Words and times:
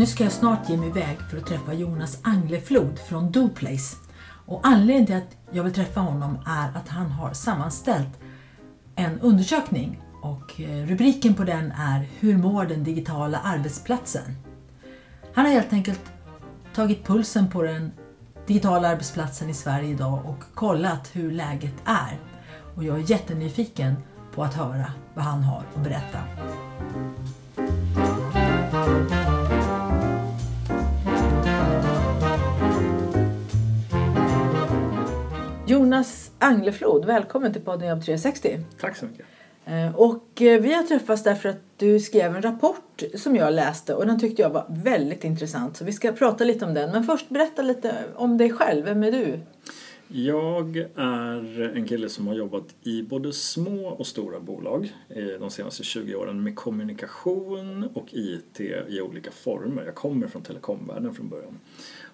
Nu 0.00 0.06
ska 0.06 0.24
jag 0.24 0.32
snart 0.32 0.68
ge 0.68 0.76
mig 0.76 0.88
iväg 0.88 1.18
för 1.30 1.38
att 1.38 1.46
träffa 1.46 1.74
Jonas 1.74 2.18
Angleflod 2.22 2.98
från 2.98 3.32
Doplace. 3.32 3.96
Och 4.46 4.60
anledningen 4.62 5.06
till 5.06 5.16
att 5.16 5.36
jag 5.50 5.64
vill 5.64 5.72
träffa 5.72 6.00
honom 6.00 6.38
är 6.46 6.78
att 6.78 6.88
han 6.88 7.10
har 7.10 7.32
sammanställt 7.32 8.08
en 8.96 9.20
undersökning 9.20 10.02
och 10.22 10.60
eh, 10.60 10.86
rubriken 10.86 11.34
på 11.34 11.44
den 11.44 11.72
är 11.72 12.08
Hur 12.18 12.36
mår 12.36 12.64
den 12.64 12.84
digitala 12.84 13.38
arbetsplatsen? 13.38 14.36
Han 15.34 15.44
har 15.44 15.52
helt 15.52 15.72
enkelt 15.72 16.12
tagit 16.74 17.06
pulsen 17.06 17.50
på 17.50 17.62
den 17.62 17.92
digitala 18.46 18.88
arbetsplatsen 18.88 19.50
i 19.50 19.54
Sverige 19.54 19.90
idag 19.90 20.26
och 20.26 20.54
kollat 20.54 21.10
hur 21.12 21.30
läget 21.30 21.74
är. 21.84 22.18
Och 22.76 22.84
jag 22.84 22.96
är 22.96 23.10
jättenyfiken 23.10 23.94
på 24.34 24.44
att 24.44 24.54
höra 24.54 24.92
vad 25.14 25.24
han 25.24 25.42
har 25.42 25.64
att 25.74 25.84
berätta. 25.84 26.18
Jonas 35.70 36.30
Angleflod, 36.38 37.04
välkommen 37.04 37.52
till 37.52 37.62
podden 37.62 37.88
Jobb 37.88 38.02
360. 38.04 38.60
Tack 38.80 38.96
så 38.96 39.06
mycket. 39.06 39.26
Eh, 39.64 39.96
och 39.96 40.42
eh, 40.42 40.60
vi 40.60 40.74
har 40.74 40.82
träffats 40.82 41.22
därför 41.22 41.48
att 41.48 41.62
du 41.76 42.00
skrev 42.00 42.36
en 42.36 42.42
rapport 42.42 43.02
som 43.14 43.36
jag 43.36 43.54
läste 43.54 43.94
och 43.94 44.06
den 44.06 44.20
tyckte 44.20 44.42
jag 44.42 44.50
var 44.50 44.66
väldigt 44.68 45.24
intressant. 45.24 45.76
Så 45.76 45.84
vi 45.84 45.92
ska 45.92 46.12
prata 46.12 46.44
lite 46.44 46.64
om 46.64 46.74
den. 46.74 46.92
Men 46.92 47.04
först 47.04 47.28
berätta 47.28 47.62
lite 47.62 47.94
om 48.14 48.38
dig 48.38 48.50
själv. 48.50 48.84
Vem 48.84 49.02
är 49.02 49.12
du? 49.12 49.40
Jag 50.08 50.76
är 50.96 51.72
en 51.76 51.84
kille 51.84 52.08
som 52.08 52.26
har 52.26 52.34
jobbat 52.34 52.64
i 52.82 53.02
både 53.02 53.32
små 53.32 53.88
och 53.88 54.06
stora 54.06 54.40
bolag 54.40 54.92
de 55.40 55.50
senaste 55.50 55.82
20 55.82 56.14
åren 56.14 56.42
med 56.42 56.56
kommunikation 56.56 57.88
och 57.94 58.06
IT 58.10 58.60
i 58.88 59.00
olika 59.00 59.30
former. 59.30 59.84
Jag 59.84 59.94
kommer 59.94 60.26
från 60.26 60.42
telekomvärlden 60.42 61.14
från 61.14 61.28
början 61.28 61.58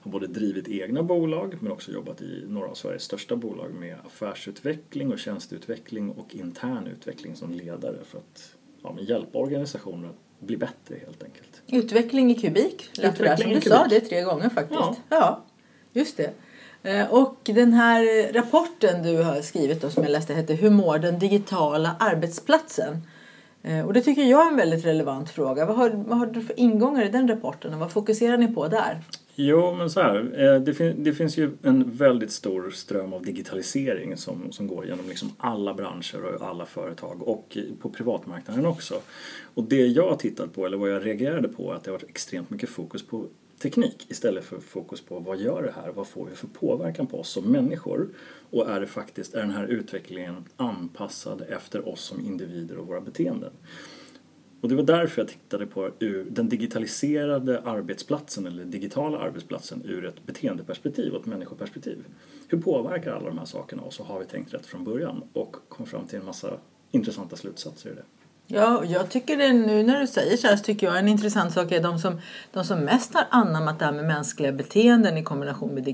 har 0.06 0.12
både 0.12 0.26
drivit 0.26 0.68
egna 0.68 1.02
bolag 1.02 1.56
men 1.60 1.72
också 1.72 1.92
jobbat 1.92 2.22
i 2.22 2.44
några 2.48 2.68
av 2.68 2.74
Sveriges 2.74 3.02
största 3.02 3.36
bolag 3.36 3.74
med 3.74 3.96
affärsutveckling 4.06 5.12
och 5.12 5.18
tjänsteutveckling 5.18 6.10
och 6.10 6.34
intern 6.34 6.86
utveckling 6.86 7.36
som 7.36 7.52
ledare 7.52 7.96
för 8.04 8.18
att 8.18 8.54
ja, 8.82 8.96
hjälpa 9.00 9.38
organisationer 9.38 10.08
att 10.08 10.46
bli 10.46 10.56
bättre 10.56 10.96
helt 11.06 11.22
enkelt. 11.22 11.62
Utveckling 11.66 12.30
i 12.30 12.34
kubik, 12.34 12.90
lät 12.92 13.18
det 13.18 13.36
som 13.36 13.50
du 13.50 13.60
sa 13.60 13.86
det 13.86 14.00
tre 14.00 14.22
gånger 14.22 14.48
faktiskt. 14.48 14.80
Ja, 14.80 14.96
ja 15.08 15.44
just 15.92 16.16
det. 16.16 16.32
Eh, 16.82 17.12
och 17.12 17.40
den 17.44 17.72
här 17.72 18.32
rapporten 18.32 19.02
du 19.02 19.22
har 19.22 19.40
skrivit 19.40 19.80
då, 19.80 19.90
som 19.90 20.02
jag 20.02 20.12
läste 20.12 20.34
heter 20.34 20.54
Hur 20.54 20.70
mår 20.70 20.98
den 20.98 21.18
digitala 21.18 21.96
arbetsplatsen? 21.98 23.02
Eh, 23.62 23.86
och 23.86 23.92
det 23.92 24.02
tycker 24.02 24.22
jag 24.22 24.46
är 24.46 24.50
en 24.50 24.56
väldigt 24.56 24.84
relevant 24.84 25.30
fråga. 25.30 25.66
Vad 25.66 25.76
har, 25.76 25.90
vad 25.90 26.18
har 26.18 26.26
du 26.26 26.42
för 26.42 26.60
ingångar 26.60 27.04
i 27.04 27.08
den 27.08 27.28
rapporten 27.28 27.74
och 27.74 27.80
vad 27.80 27.92
fokuserar 27.92 28.38
ni 28.38 28.54
på 28.54 28.68
där? 28.68 29.00
Jo, 29.38 29.74
men 29.74 29.90
så 29.90 30.00
här. 30.00 30.32
Eh, 30.36 30.60
det, 30.60 30.74
fin 30.74 31.04
det, 31.04 31.12
finns 31.12 31.38
ju 31.38 31.50
en 31.62 31.90
väldigt 31.90 32.30
stor 32.30 32.70
ström 32.70 33.12
av 33.12 33.22
digitalisering 33.22 34.16
som, 34.16 34.52
som 34.52 34.66
går 34.66 34.86
genom 34.86 35.08
liksom 35.08 35.32
alla 35.38 35.74
branscher 35.74 36.24
och 36.24 36.48
alla 36.48 36.66
företag 36.66 37.28
och 37.28 37.58
på 37.80 37.90
privatmarknaden 37.90 38.66
också. 38.66 39.00
Och 39.54 39.64
det 39.64 39.86
jag 39.86 40.08
har 40.08 40.16
tittat 40.16 40.54
på, 40.54 40.66
eller 40.66 40.76
vad 40.76 40.90
jag 40.90 41.06
reagerade 41.06 41.48
på, 41.48 41.72
är 41.72 41.74
att 41.74 41.84
det 41.84 41.90
har 41.90 41.98
varit 41.98 42.10
extremt 42.10 42.50
mycket 42.50 42.68
fokus 42.68 43.06
på 43.06 43.26
teknik 43.58 44.06
istället 44.08 44.44
för 44.44 44.60
fokus 44.60 45.00
på 45.00 45.18
vad 45.18 45.38
gör 45.38 45.62
det 45.62 45.72
här, 45.82 45.92
vad 45.92 46.06
får 46.06 46.26
vi 46.26 46.36
för 46.36 46.46
påverkan 46.46 47.06
på 47.06 47.20
oss 47.20 47.28
som 47.28 47.52
människor 47.52 48.08
och 48.50 48.70
är 48.70 48.80
det 48.80 48.86
faktiskt, 48.86 49.34
är 49.34 49.40
den 49.40 49.50
här 49.50 49.66
utvecklingen 49.66 50.44
anpassad 50.56 51.42
efter 51.48 51.88
oss 51.88 52.00
som 52.00 52.20
individer 52.20 52.76
och 52.76 52.86
våra 52.86 53.00
beteenden. 53.00 53.52
Och 54.60 54.68
det 54.68 54.74
var 54.74 54.82
därför 54.82 55.22
jag 55.22 55.28
tittade 55.28 55.66
på 55.66 55.90
den 56.28 56.48
digitaliserade 56.48 57.60
arbetsplatsen 57.60 58.46
eller 58.46 58.64
digitala 58.64 59.18
arbetsplatsen 59.18 59.82
ur 59.84 60.04
ett 60.04 60.26
beteendeperspektiv 60.26 61.12
och 61.12 61.20
ett 61.20 61.26
människoperspektiv. 61.26 62.04
Hur 62.48 62.58
påverkar 62.58 63.12
alla 63.12 63.28
de 63.28 63.38
här 63.38 63.44
sakerna 63.44 63.82
oss 63.82 64.00
och 64.00 64.06
har 64.06 64.18
vi 64.20 64.26
tänkt 64.26 64.54
rätt 64.54 64.66
från 64.66 64.84
början? 64.84 65.22
Och 65.32 65.56
kom 65.68 65.86
fram 65.86 66.06
till 66.06 66.18
en 66.18 66.24
massa 66.24 66.52
intressanta 66.90 67.36
slutsatser 67.36 67.90
i 67.90 67.94
det. 67.94 68.02
Ja, 68.48 68.84
jag 68.84 69.10
tycker 69.10 69.36
det 69.36 69.52
nu 69.52 69.82
när 69.82 70.00
du 70.00 70.06
säger 70.06 70.36
så 70.36 70.46
här 70.46 70.56
så 70.56 70.64
tycker 70.64 70.86
jag 70.86 70.98
en 70.98 71.08
intressant 71.08 71.52
sak 71.52 71.72
är 71.72 71.82
de 71.82 71.98
som, 71.98 72.20
de 72.52 72.64
som 72.64 72.78
mest 72.80 73.14
har 73.14 73.24
anammat 73.30 73.78
det 73.78 73.84
här 73.84 73.92
med 73.92 74.04
mänskliga 74.04 74.52
beteenden 74.52 75.16
i 75.16 75.22
kombination 75.22 75.74
med 75.74 75.84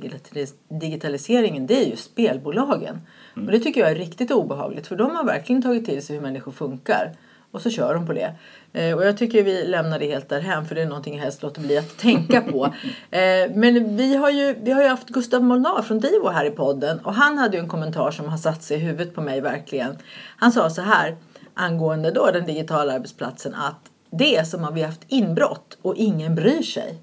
digitaliseringen 0.68 1.66
det 1.66 1.84
är 1.84 1.90
ju 1.90 1.96
spelbolagen. 1.96 3.00
Mm. 3.36 3.46
Och 3.46 3.52
det 3.52 3.60
tycker 3.60 3.80
jag 3.80 3.90
är 3.90 3.94
riktigt 3.94 4.30
obehagligt 4.30 4.86
för 4.86 4.96
de 4.96 5.16
har 5.16 5.24
verkligen 5.24 5.62
tagit 5.62 5.86
till 5.86 6.02
sig 6.02 6.16
hur 6.16 6.22
människor 6.22 6.52
funkar. 6.52 7.12
Och 7.52 7.62
så 7.62 7.70
kör 7.70 7.94
de 7.94 8.06
på 8.06 8.12
det. 8.12 8.34
Eh, 8.72 8.96
och 8.96 9.04
jag 9.04 9.16
tycker 9.16 9.42
vi 9.42 9.64
lämnar 9.64 9.98
det 9.98 10.06
helt 10.06 10.28
därhän 10.28 10.66
för 10.66 10.74
det 10.74 10.82
är 10.82 10.86
någonting 10.86 11.14
jag 11.14 11.22
helst 11.22 11.42
låter 11.42 11.60
bli 11.60 11.78
att 11.78 11.98
tänka 11.98 12.40
på. 12.40 12.64
eh, 13.10 13.50
men 13.54 13.96
vi 13.96 14.16
har, 14.16 14.30
ju, 14.30 14.54
vi 14.62 14.72
har 14.72 14.82
ju 14.82 14.88
haft 14.88 15.08
Gustav 15.08 15.42
Molnar 15.42 15.82
från 15.82 16.00
Divo 16.00 16.28
här 16.28 16.44
i 16.44 16.50
podden 16.50 16.98
och 16.98 17.14
han 17.14 17.38
hade 17.38 17.56
ju 17.56 17.60
en 17.60 17.68
kommentar 17.68 18.10
som 18.10 18.28
har 18.28 18.38
satt 18.38 18.62
sig 18.62 18.76
i 18.76 18.80
huvudet 18.80 19.14
på 19.14 19.20
mig 19.20 19.40
verkligen. 19.40 19.96
Han 20.36 20.52
sa 20.52 20.70
så 20.70 20.82
här 20.82 21.16
angående 21.54 22.10
då 22.10 22.30
den 22.30 22.46
digitala 22.46 22.92
arbetsplatsen 22.92 23.54
att 23.54 23.90
det 24.10 24.36
är 24.36 24.44
som 24.44 24.64
om 24.64 24.74
vi 24.74 24.82
haft 24.82 25.04
inbrott 25.08 25.78
och 25.82 25.96
ingen 25.96 26.34
bryr 26.34 26.62
sig. 26.62 26.98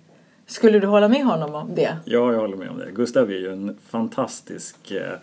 Skulle 0.46 0.80
du 0.80 0.88
hålla 0.88 1.08
med 1.08 1.26
honom 1.26 1.56
om 1.56 1.76
det? 1.76 1.98
Ja, 2.06 2.34
jag 2.34 2.40
håller 2.40 2.58
med 2.58 2.70
om 2.70 2.78
det. 2.78 2.92
Gustav 2.92 3.32
är 3.32 3.36
ju 3.36 3.52
en 3.52 3.78
fantastisk 3.90 4.92
eh, 4.92 5.14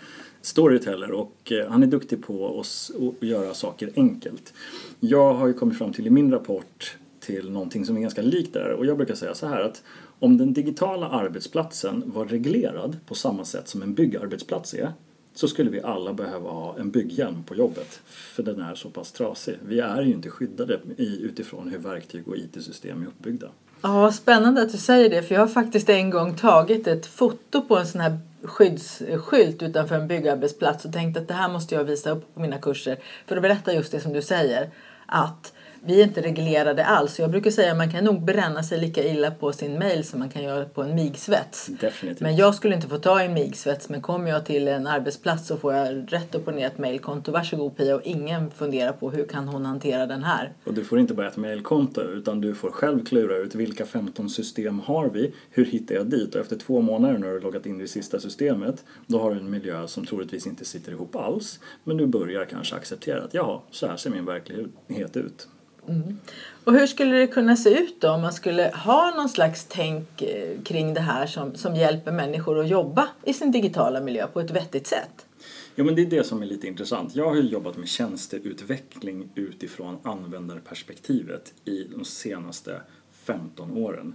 storyteller 0.46 1.10
och 1.10 1.52
eh, 1.52 1.68
han 1.70 1.82
är 1.82 1.86
duktig 1.86 2.22
på 2.22 2.60
att 2.60 2.90
göra 3.22 3.54
saker 3.54 3.90
enkelt. 3.96 4.52
Jag 5.00 5.34
har 5.34 5.46
ju 5.46 5.52
kommit 5.52 5.78
fram 5.78 5.92
till 5.92 6.06
i 6.06 6.10
min 6.10 6.32
rapport 6.32 6.96
till 7.20 7.50
någonting 7.50 7.86
som 7.86 7.96
är 7.96 8.00
ganska 8.00 8.22
likt 8.22 8.52
där 8.52 8.70
och 8.70 8.86
jag 8.86 8.96
brukar 8.96 9.14
säga 9.14 9.34
så 9.34 9.46
här 9.46 9.60
att 9.60 9.82
om 10.18 10.38
den 10.38 10.52
digitala 10.52 11.08
arbetsplatsen 11.08 12.02
var 12.06 12.24
reglerad 12.24 12.96
på 13.06 13.14
samma 13.14 13.44
sätt 13.44 13.68
som 13.68 13.82
en 13.82 13.94
byggarbetsplats 13.94 14.74
är 14.74 14.92
så 15.34 15.48
skulle 15.48 15.70
vi 15.70 15.80
alla 15.80 16.12
behöva 16.12 16.50
ha 16.50 16.78
en 16.78 16.90
bygghjälm 16.90 17.42
på 17.42 17.54
jobbet 17.54 18.00
för 18.06 18.42
den 18.42 18.60
är 18.60 18.74
så 18.74 18.90
pass 18.90 19.12
trasig. 19.12 19.56
Vi 19.68 19.80
är 19.80 20.02
ju 20.02 20.12
inte 20.12 20.30
skyddade 20.30 20.80
utifrån 20.98 21.68
hur 21.68 21.78
verktyg 21.78 22.28
och 22.28 22.36
IT-system 22.36 23.02
är 23.02 23.06
uppbyggda. 23.06 23.46
Ja, 23.82 24.12
spännande 24.12 24.62
att 24.62 24.72
du 24.72 24.78
säger 24.78 25.10
det 25.10 25.22
för 25.22 25.34
jag 25.34 25.42
har 25.42 25.48
faktiskt 25.48 25.88
en 25.88 26.10
gång 26.10 26.36
tagit 26.36 26.86
ett 26.86 27.06
foto 27.06 27.62
på 27.62 27.76
en 27.78 27.86
sån 27.86 28.00
här 28.00 28.18
skyddsskylt 28.46 29.62
utanför 29.62 29.94
en 29.94 30.08
byggarbetsplats 30.08 30.84
och 30.84 30.92
tänkte 30.92 31.20
att 31.20 31.28
det 31.28 31.34
här 31.34 31.48
måste 31.48 31.74
jag 31.74 31.84
visa 31.84 32.10
upp 32.10 32.34
på 32.34 32.40
mina 32.40 32.58
kurser 32.58 32.98
för 33.26 33.36
att 33.36 33.42
berätta 33.42 33.74
just 33.74 33.92
det 33.92 34.00
som 34.00 34.12
du 34.12 34.22
säger. 34.22 34.70
Att 35.06 35.52
vi 35.84 36.00
är 36.00 36.04
inte 36.04 36.22
reglerade 36.22 36.84
alls. 36.84 37.18
Jag 37.18 37.30
brukar 37.30 37.50
säga 37.50 37.70
att 37.70 37.76
man 37.76 37.90
kan 37.90 38.04
nog 38.04 38.24
bränna 38.24 38.62
sig 38.62 38.80
lika 38.80 39.04
illa 39.04 39.30
på 39.30 39.52
sin 39.52 39.78
mail 39.78 40.04
som 40.04 40.18
man 40.18 40.28
kan 40.28 40.42
göra 40.42 40.64
på 40.64 40.82
en 40.82 40.94
migsvets. 40.94 41.66
Definitivt. 41.66 42.20
Men 42.20 42.36
jag 42.36 42.54
skulle 42.54 42.74
inte 42.74 42.88
få 42.88 42.98
ta 42.98 43.20
en 43.20 43.34
migsvets. 43.34 43.88
Men 43.88 44.00
kommer 44.00 44.30
jag 44.30 44.46
till 44.46 44.68
en 44.68 44.86
arbetsplats 44.86 45.46
så 45.46 45.56
får 45.56 45.74
jag 45.74 46.12
rätt 46.12 46.34
upp 46.34 46.48
och 46.48 46.54
ner 46.54 46.66
ett 46.66 46.78
mailkonto. 46.78 47.32
Varsågod 47.32 47.76
Pia 47.76 47.94
och 47.94 48.02
ingen 48.04 48.50
funderar 48.50 48.92
på 48.92 49.10
hur 49.10 49.26
kan 49.26 49.48
hon 49.48 49.66
hantera 49.66 50.06
den 50.06 50.24
här. 50.24 50.52
Och 50.64 50.74
du 50.74 50.84
får 50.84 50.98
inte 50.98 51.14
bara 51.14 51.28
ett 51.28 51.36
mailkonto 51.36 52.00
utan 52.00 52.40
du 52.40 52.54
får 52.54 52.70
själv 52.70 53.04
klura 53.04 53.36
ut 53.36 53.54
vilka 53.54 53.86
15 53.86 54.30
system 54.30 54.80
har 54.80 55.08
vi? 55.08 55.34
Hur 55.50 55.64
hittar 55.64 55.94
jag 55.94 56.06
dit? 56.06 56.34
Och 56.34 56.40
efter 56.40 56.56
två 56.56 56.80
månader 56.80 57.18
när 57.18 57.26
du 57.26 57.32
har 57.32 57.40
loggat 57.40 57.66
in 57.66 57.78
i 57.78 57.82
det 57.82 57.88
sista 57.88 58.20
systemet 58.20 58.84
då 59.06 59.18
har 59.18 59.30
du 59.30 59.40
en 59.40 59.50
miljö 59.50 59.86
som 59.86 60.06
troligtvis 60.06 60.46
inte 60.46 60.64
sitter 60.64 60.92
ihop 60.92 61.16
alls. 61.16 61.60
Men 61.84 61.96
du 61.96 62.06
börjar 62.06 62.44
kanske 62.44 62.76
acceptera 62.76 63.22
att 63.22 63.34
ja, 63.34 63.62
så 63.70 63.86
här 63.86 63.96
ser 63.96 64.10
min 64.10 64.24
verklighet 64.24 65.16
ut. 65.16 65.48
Mm. 65.88 66.18
Och 66.64 66.72
hur 66.72 66.86
skulle 66.86 67.16
det 67.16 67.26
kunna 67.26 67.56
se 67.56 67.70
ut 67.70 68.00
då 68.00 68.10
om 68.10 68.22
man 68.22 68.32
skulle 68.32 68.72
ha 68.74 69.12
någon 69.16 69.28
slags 69.28 69.66
tänk 69.68 70.22
eh, 70.22 70.62
kring 70.64 70.94
det 70.94 71.00
här 71.00 71.26
som, 71.26 71.54
som 71.54 71.74
hjälper 71.74 72.12
människor 72.12 72.60
att 72.60 72.68
jobba 72.68 73.08
i 73.24 73.32
sin 73.32 73.50
digitala 73.50 74.00
miljö 74.00 74.26
på 74.26 74.40
ett 74.40 74.50
vettigt 74.50 74.86
sätt? 74.86 75.26
Jo 75.74 75.84
men 75.84 75.94
det 75.94 76.02
är 76.02 76.06
det 76.06 76.24
som 76.24 76.42
är 76.42 76.46
lite 76.46 76.66
intressant. 76.66 77.16
Jag 77.16 77.28
har 77.28 77.36
ju 77.36 77.42
jobbat 77.42 77.76
med 77.76 77.88
tjänsteutveckling 77.88 79.28
utifrån 79.34 79.98
användarperspektivet 80.02 81.54
i 81.64 81.84
de 81.84 82.04
senaste 82.04 82.80
15 83.24 83.76
åren. 83.76 84.14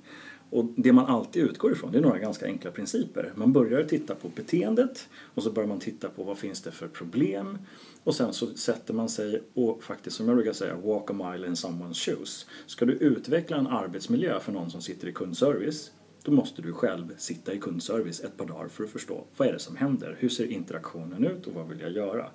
Och 0.52 0.66
det 0.76 0.94
man 0.94 1.06
alltid 1.06 1.44
utgår 1.44 1.72
ifrån 1.72 1.92
det 1.92 1.98
är 1.98 2.02
några 2.02 2.20
ganska 2.20 2.46
enkla 2.46 2.72
principer. 2.72 3.34
Man 3.36 3.54
börjar 3.54 3.84
titta 3.84 4.16
på 4.16 4.30
beteendet 4.36 5.10
och 5.34 5.44
så 5.44 5.52
börjar 5.52 5.68
man 5.68 5.80
titta 5.80 6.10
på 6.10 6.24
vad 6.24 6.38
finns 6.38 6.62
det 6.62 6.72
för 6.72 6.88
problem 6.88 7.58
och 8.04 8.16
sen 8.16 8.34
så 8.34 8.48
sätter 8.48 8.94
man 8.94 9.10
sig 9.10 9.44
och 9.54 9.84
faktiskt 9.84 10.16
som 10.16 10.28
jag 10.28 10.36
brukar 10.36 10.54
säga 10.54 10.76
walk 10.76 11.10
a 11.10 11.14
mile 11.14 11.48
in 11.48 11.54
someone's 11.54 11.94
shoes. 11.94 12.46
Ska 12.66 12.86
du 12.86 12.94
utveckla 12.94 13.58
en 13.58 13.68
arbetsmiljö 13.68 14.40
för 14.40 14.52
någon 14.52 14.72
som 14.72 14.82
sitter 14.82 15.08
i 15.08 15.14
kundservice 15.14 15.92
då 16.24 16.32
måste 16.32 16.62
du 16.62 16.74
själv 16.74 17.16
sitta 17.18 17.54
i 17.54 17.60
kundservice 17.60 18.20
ett 18.20 18.38
par 18.38 18.46
dagar 18.46 18.68
för 18.68 18.84
att 18.84 18.90
förstå 18.90 19.24
vad 19.38 19.48
är 19.48 19.54
det 19.54 19.60
som 19.60 19.76
händer, 19.76 20.16
hur 20.20 20.30
ser 20.30 20.46
interaktionen 20.46 21.28
ut 21.28 21.48
och 21.48 21.54
vad 21.54 21.70
vill 21.70 21.80
jag 21.80 21.92
göra? 21.92 22.30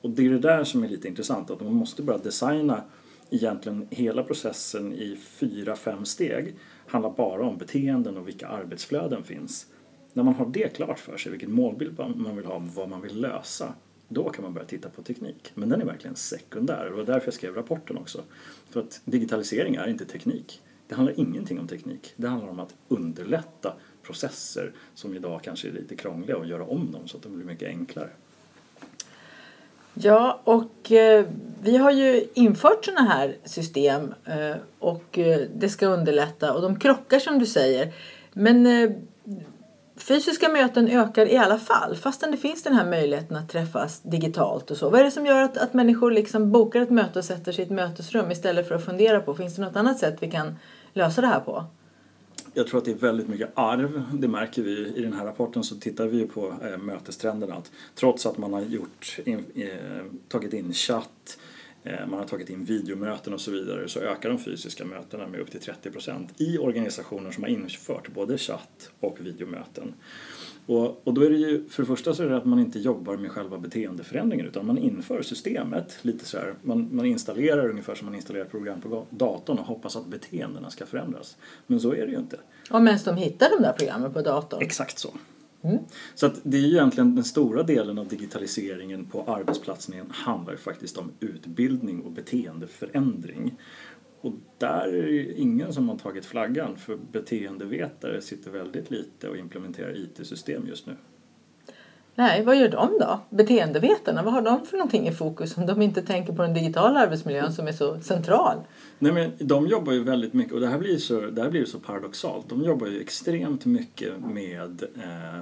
Och 0.00 0.10
det 0.10 0.26
är 0.26 0.30
det 0.30 0.38
där 0.38 0.64
som 0.64 0.84
är 0.84 0.88
lite 0.88 1.08
intressant, 1.08 1.50
att 1.50 1.60
man 1.60 1.74
måste 1.74 2.02
börja 2.02 2.18
designa 2.18 2.82
egentligen 3.30 3.86
hela 3.90 4.22
processen 4.22 4.92
i 4.92 5.16
fyra, 5.16 5.76
fem 5.76 6.04
steg 6.04 6.56
handlar 6.86 7.10
bara 7.10 7.46
om 7.46 7.58
beteenden 7.58 8.16
och 8.16 8.28
vilka 8.28 8.48
arbetsflöden 8.48 9.24
finns. 9.24 9.66
När 10.12 10.22
man 10.22 10.34
har 10.34 10.46
det 10.46 10.76
klart 10.76 10.98
för 10.98 11.16
sig, 11.16 11.32
vilken 11.32 11.52
målbild 11.52 11.98
man 11.98 12.36
vill 12.36 12.46
ha, 12.46 12.62
vad 12.74 12.88
man 12.88 13.00
vill 13.00 13.20
lösa, 13.20 13.74
då 14.08 14.30
kan 14.30 14.42
man 14.42 14.54
börja 14.54 14.66
titta 14.66 14.88
på 14.88 15.02
teknik. 15.02 15.52
Men 15.54 15.68
den 15.68 15.80
är 15.80 15.84
verkligen 15.84 16.16
sekundär 16.16 16.84
och 16.84 16.90
det 16.90 16.96
var 16.96 17.14
därför 17.14 17.26
jag 17.26 17.34
skrev 17.34 17.54
rapporten 17.54 17.98
också. 17.98 18.22
För 18.70 18.80
att 18.80 19.00
digitalisering 19.04 19.74
är 19.74 19.88
inte 19.88 20.04
teknik. 20.04 20.62
Det 20.88 20.94
handlar 20.94 21.20
ingenting 21.20 21.60
om 21.60 21.68
teknik. 21.68 22.12
Det 22.16 22.28
handlar 22.28 22.48
om 22.48 22.60
att 22.60 22.74
underlätta 22.88 23.76
processer 24.02 24.72
som 24.94 25.14
idag 25.14 25.40
kanske 25.42 25.68
är 25.68 25.72
lite 25.72 25.96
krångliga 25.96 26.36
och 26.36 26.46
göra 26.46 26.64
om 26.64 26.92
dem 26.92 27.08
så 27.08 27.16
att 27.16 27.22
de 27.22 27.36
blir 27.36 27.46
mycket 27.46 27.68
enklare. 27.68 28.10
Ja, 29.98 30.40
och 30.44 30.92
eh, 30.92 31.24
vi 31.62 31.76
har 31.76 31.90
ju 31.90 32.24
infört 32.34 32.84
sådana 32.84 33.08
här 33.10 33.36
system 33.44 34.14
eh, 34.24 34.56
och 34.78 35.18
eh, 35.18 35.40
det 35.54 35.68
ska 35.68 35.86
underlätta 35.86 36.52
och 36.52 36.62
de 36.62 36.78
krockar 36.78 37.18
som 37.18 37.38
du 37.38 37.46
säger. 37.46 37.92
Men 38.32 38.66
eh, 38.66 38.90
fysiska 39.96 40.48
möten 40.48 40.88
ökar 40.88 41.26
i 41.26 41.36
alla 41.36 41.58
fall 41.58 41.96
fastän 41.96 42.30
det 42.30 42.36
finns 42.36 42.62
den 42.62 42.74
här 42.74 42.86
möjligheten 42.86 43.36
att 43.36 43.48
träffas 43.48 44.00
digitalt 44.00 44.70
och 44.70 44.76
så. 44.76 44.90
Vad 44.90 45.00
är 45.00 45.04
det 45.04 45.10
som 45.10 45.26
gör 45.26 45.42
att, 45.42 45.56
att 45.56 45.74
människor 45.74 46.10
liksom 46.10 46.52
bokar 46.52 46.80
ett 46.80 46.90
möte 46.90 47.18
och 47.18 47.24
sätter 47.24 47.52
sig 47.52 47.62
i 47.62 47.66
ett 47.66 47.72
mötesrum 47.72 48.30
istället 48.30 48.68
för 48.68 48.74
att 48.74 48.84
fundera 48.84 49.20
på 49.20 49.34
finns 49.34 49.56
det 49.56 49.62
något 49.62 49.76
annat 49.76 49.98
sätt 49.98 50.16
vi 50.20 50.30
kan 50.30 50.58
lösa 50.92 51.20
det 51.20 51.26
här 51.26 51.40
på? 51.40 51.64
Jag 52.56 52.66
tror 52.66 52.78
att 52.78 52.84
det 52.84 52.90
är 52.90 52.94
väldigt 52.94 53.28
mycket 53.28 53.50
arv. 53.54 54.02
Det 54.12 54.28
märker 54.28 54.62
vi 54.62 54.92
i 54.96 55.02
den 55.02 55.12
här 55.12 55.24
rapporten 55.24 55.64
så 55.64 55.76
tittar 55.76 56.06
vi 56.06 56.26
på 56.26 56.54
eh, 56.62 56.78
mötestrenderna. 56.78 57.54
Att 57.54 57.70
trots 57.94 58.26
att 58.26 58.38
man 58.38 58.52
har 58.52 58.60
gjort 58.60 59.18
in, 59.24 59.44
eh, 59.54 60.04
tagit 60.28 60.52
in 60.52 60.72
chatt, 60.72 61.38
eh, 61.38 61.45
man 62.08 62.18
har 62.18 62.26
tagit 62.26 62.50
in 62.50 62.64
videomöten 62.64 63.34
och 63.34 63.40
så 63.40 63.50
vidare 63.50 63.88
så 63.88 64.00
ökar 64.00 64.28
de 64.28 64.38
fysiska 64.38 64.84
mötena 64.84 65.26
med 65.26 65.40
upp 65.40 65.50
till 65.50 65.60
30 65.60 65.90
procent 65.90 66.40
i 66.40 66.58
organisationer 66.58 67.30
som 67.30 67.42
har 67.42 67.50
infört 67.50 68.08
både 68.08 68.38
chatt 68.38 68.90
och 69.00 69.16
videomöten. 69.20 69.94
Och, 70.66 71.06
och 71.06 71.14
då 71.14 71.20
är 71.20 71.30
det 71.30 71.36
ju, 71.36 71.68
för 71.68 71.82
det 71.82 71.86
första 71.86 72.14
så 72.14 72.22
är 72.22 72.28
det 72.28 72.36
att 72.36 72.44
man 72.44 72.58
inte 72.58 72.78
jobbar 72.78 73.16
med 73.16 73.30
själva 73.30 73.58
beteendeförändringen 73.58 74.46
utan 74.46 74.66
man 74.66 74.78
inför 74.78 75.22
systemet 75.22 75.98
lite 76.02 76.24
så 76.24 76.38
här, 76.38 76.54
man, 76.62 76.88
man 76.92 77.06
installerar 77.06 77.70
ungefär 77.70 77.94
som 77.94 78.06
man 78.06 78.14
installerar 78.14 78.44
program 78.44 78.80
på 78.80 79.06
datorn 79.10 79.58
och 79.58 79.66
hoppas 79.66 79.96
att 79.96 80.06
beteendena 80.06 80.70
ska 80.70 80.86
förändras. 80.86 81.36
Men 81.66 81.80
så 81.80 81.92
är 81.92 82.06
det 82.06 82.12
ju 82.12 82.18
inte. 82.18 82.36
Och 82.70 82.82
medan 82.82 82.98
de 83.04 83.16
hittar 83.16 83.50
de 83.50 83.62
där 83.62 83.72
programmen 83.72 84.12
på 84.12 84.22
datorn? 84.22 84.62
Exakt 84.62 84.98
så. 84.98 85.10
Mm. 85.66 85.78
Så 86.14 86.26
att 86.26 86.40
det 86.42 86.56
är 86.56 86.60
ju 86.60 86.72
egentligen 86.72 87.14
den 87.14 87.24
stora 87.24 87.62
delen 87.62 87.98
av 87.98 88.08
digitaliseringen 88.08 89.04
på 89.04 89.22
arbetsplatsen 89.22 89.94
handlar 90.10 90.56
faktiskt 90.56 90.98
om 90.98 91.12
utbildning 91.20 92.00
och 92.00 92.10
beteendeförändring. 92.10 93.54
Och 94.20 94.32
där 94.58 94.94
är 94.94 95.02
det 95.02 95.40
ingen 95.40 95.72
som 95.72 95.88
har 95.88 95.96
tagit 95.96 96.24
flaggan 96.24 96.76
för 96.76 96.98
beteendevetare 97.12 98.20
sitter 98.20 98.50
väldigt 98.50 98.90
lite 98.90 99.28
och 99.28 99.36
implementerar 99.36 99.96
IT-system 99.96 100.66
just 100.68 100.86
nu. 100.86 100.96
Nej, 102.14 102.44
vad 102.44 102.56
gör 102.56 102.68
de 102.68 102.98
då? 103.00 103.20
Beteendevetarna, 103.30 104.22
vad 104.22 104.32
har 104.32 104.42
de 104.42 104.66
för 104.66 104.76
någonting 104.76 105.08
i 105.08 105.12
fokus 105.12 105.56
om 105.56 105.66
de 105.66 105.82
inte 105.82 106.02
tänker 106.02 106.32
på 106.32 106.42
den 106.42 106.54
digitala 106.54 107.00
arbetsmiljön 107.00 107.52
som 107.52 107.68
är 107.68 107.72
så 107.72 108.00
central? 108.00 108.56
Nej, 108.98 109.12
men 109.12 109.32
de 109.38 109.66
jobbar 109.66 109.92
ju 109.92 110.02
väldigt 110.02 110.32
mycket, 110.32 110.52
och 110.52 110.60
det 110.60 110.66
här 110.66 110.78
blir 110.78 110.98
så, 110.98 111.20
det 111.20 111.42
här 111.42 111.50
blir 111.50 111.64
så 111.64 111.78
paradoxalt, 111.78 112.48
de 112.48 112.64
jobbar 112.64 112.86
ju 112.86 113.00
extremt 113.00 113.64
mycket 113.64 114.12
med 114.20 114.82
eh, 114.82 115.40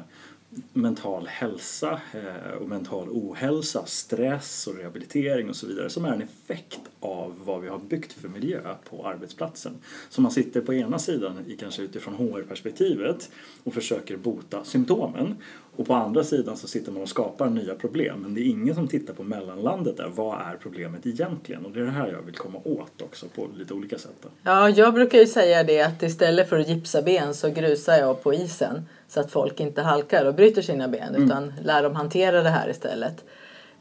mental 0.72 1.26
hälsa 1.26 2.00
eh, 2.12 2.56
och 2.60 2.68
mental 2.68 3.08
ohälsa, 3.10 3.86
stress 3.86 4.66
och 4.66 4.76
rehabilitering 4.76 5.48
och 5.48 5.56
så 5.56 5.66
vidare 5.66 5.90
som 5.90 6.04
är 6.04 6.12
en 6.12 6.22
effekt 6.22 6.80
av 7.00 7.34
vad 7.44 7.60
vi 7.60 7.68
har 7.68 7.78
byggt 7.78 8.12
för 8.12 8.28
miljö 8.28 8.60
på 8.90 9.06
arbetsplatsen. 9.06 9.72
Så 10.10 10.20
man 10.20 10.32
sitter 10.32 10.60
på 10.60 10.74
ena 10.74 10.98
sidan, 10.98 11.44
i 11.46 11.56
kanske 11.56 11.82
utifrån 11.82 12.14
HR-perspektivet 12.14 13.30
och 13.64 13.74
försöker 13.74 14.16
bota 14.16 14.64
symptomen 14.64 15.36
och 15.76 15.86
på 15.86 15.94
andra 15.94 16.24
sidan 16.24 16.56
så 16.56 16.68
sitter 16.68 16.92
man 16.92 17.02
och 17.02 17.08
skapar 17.08 17.50
nya 17.50 17.74
problem 17.74 18.20
men 18.20 18.34
det 18.34 18.40
är 18.40 18.44
ingen 18.44 18.74
som 18.74 18.88
tittar 18.88 19.14
på 19.14 19.22
mellanlandet 19.22 19.96
där. 19.96 20.08
Vad 20.14 20.40
är 20.40 20.56
problemet 20.62 21.06
egentligen? 21.06 21.66
Och 21.66 21.72
det 21.72 21.80
är 21.80 21.84
det 21.84 21.90
här 21.90 22.12
jag 22.12 22.22
vill 22.22 22.34
komma 22.34 22.58
åt 22.64 23.02
också 23.02 23.26
på 23.34 23.48
lite 23.56 23.74
olika 23.74 23.98
sätt. 23.98 24.26
Ja, 24.42 24.70
jag 24.70 24.94
brukar 24.94 25.18
ju 25.18 25.26
säga 25.26 25.62
det 25.62 25.80
att 25.80 26.02
istället 26.02 26.48
för 26.48 26.58
att 26.58 26.68
gipsa 26.68 27.02
ben 27.02 27.34
så 27.34 27.50
grusar 27.50 27.94
jag 27.94 28.22
på 28.22 28.34
isen 28.34 28.82
så 29.14 29.20
att 29.20 29.30
folk 29.30 29.60
inte 29.60 29.82
halkar 29.82 30.24
och 30.24 30.34
bryter 30.34 30.62
sina 30.62 30.88
ben 30.88 31.08
mm. 31.08 31.24
utan 31.24 31.52
lär 31.62 31.82
dem 31.82 31.96
hantera 31.96 32.42
det 32.42 32.50
här 32.50 32.70
istället. 32.70 33.24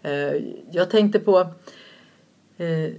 Eh, 0.03 0.33
jag 0.71 0.89
tänkte 0.89 1.19
på 1.19 1.39
eh, 2.57 2.93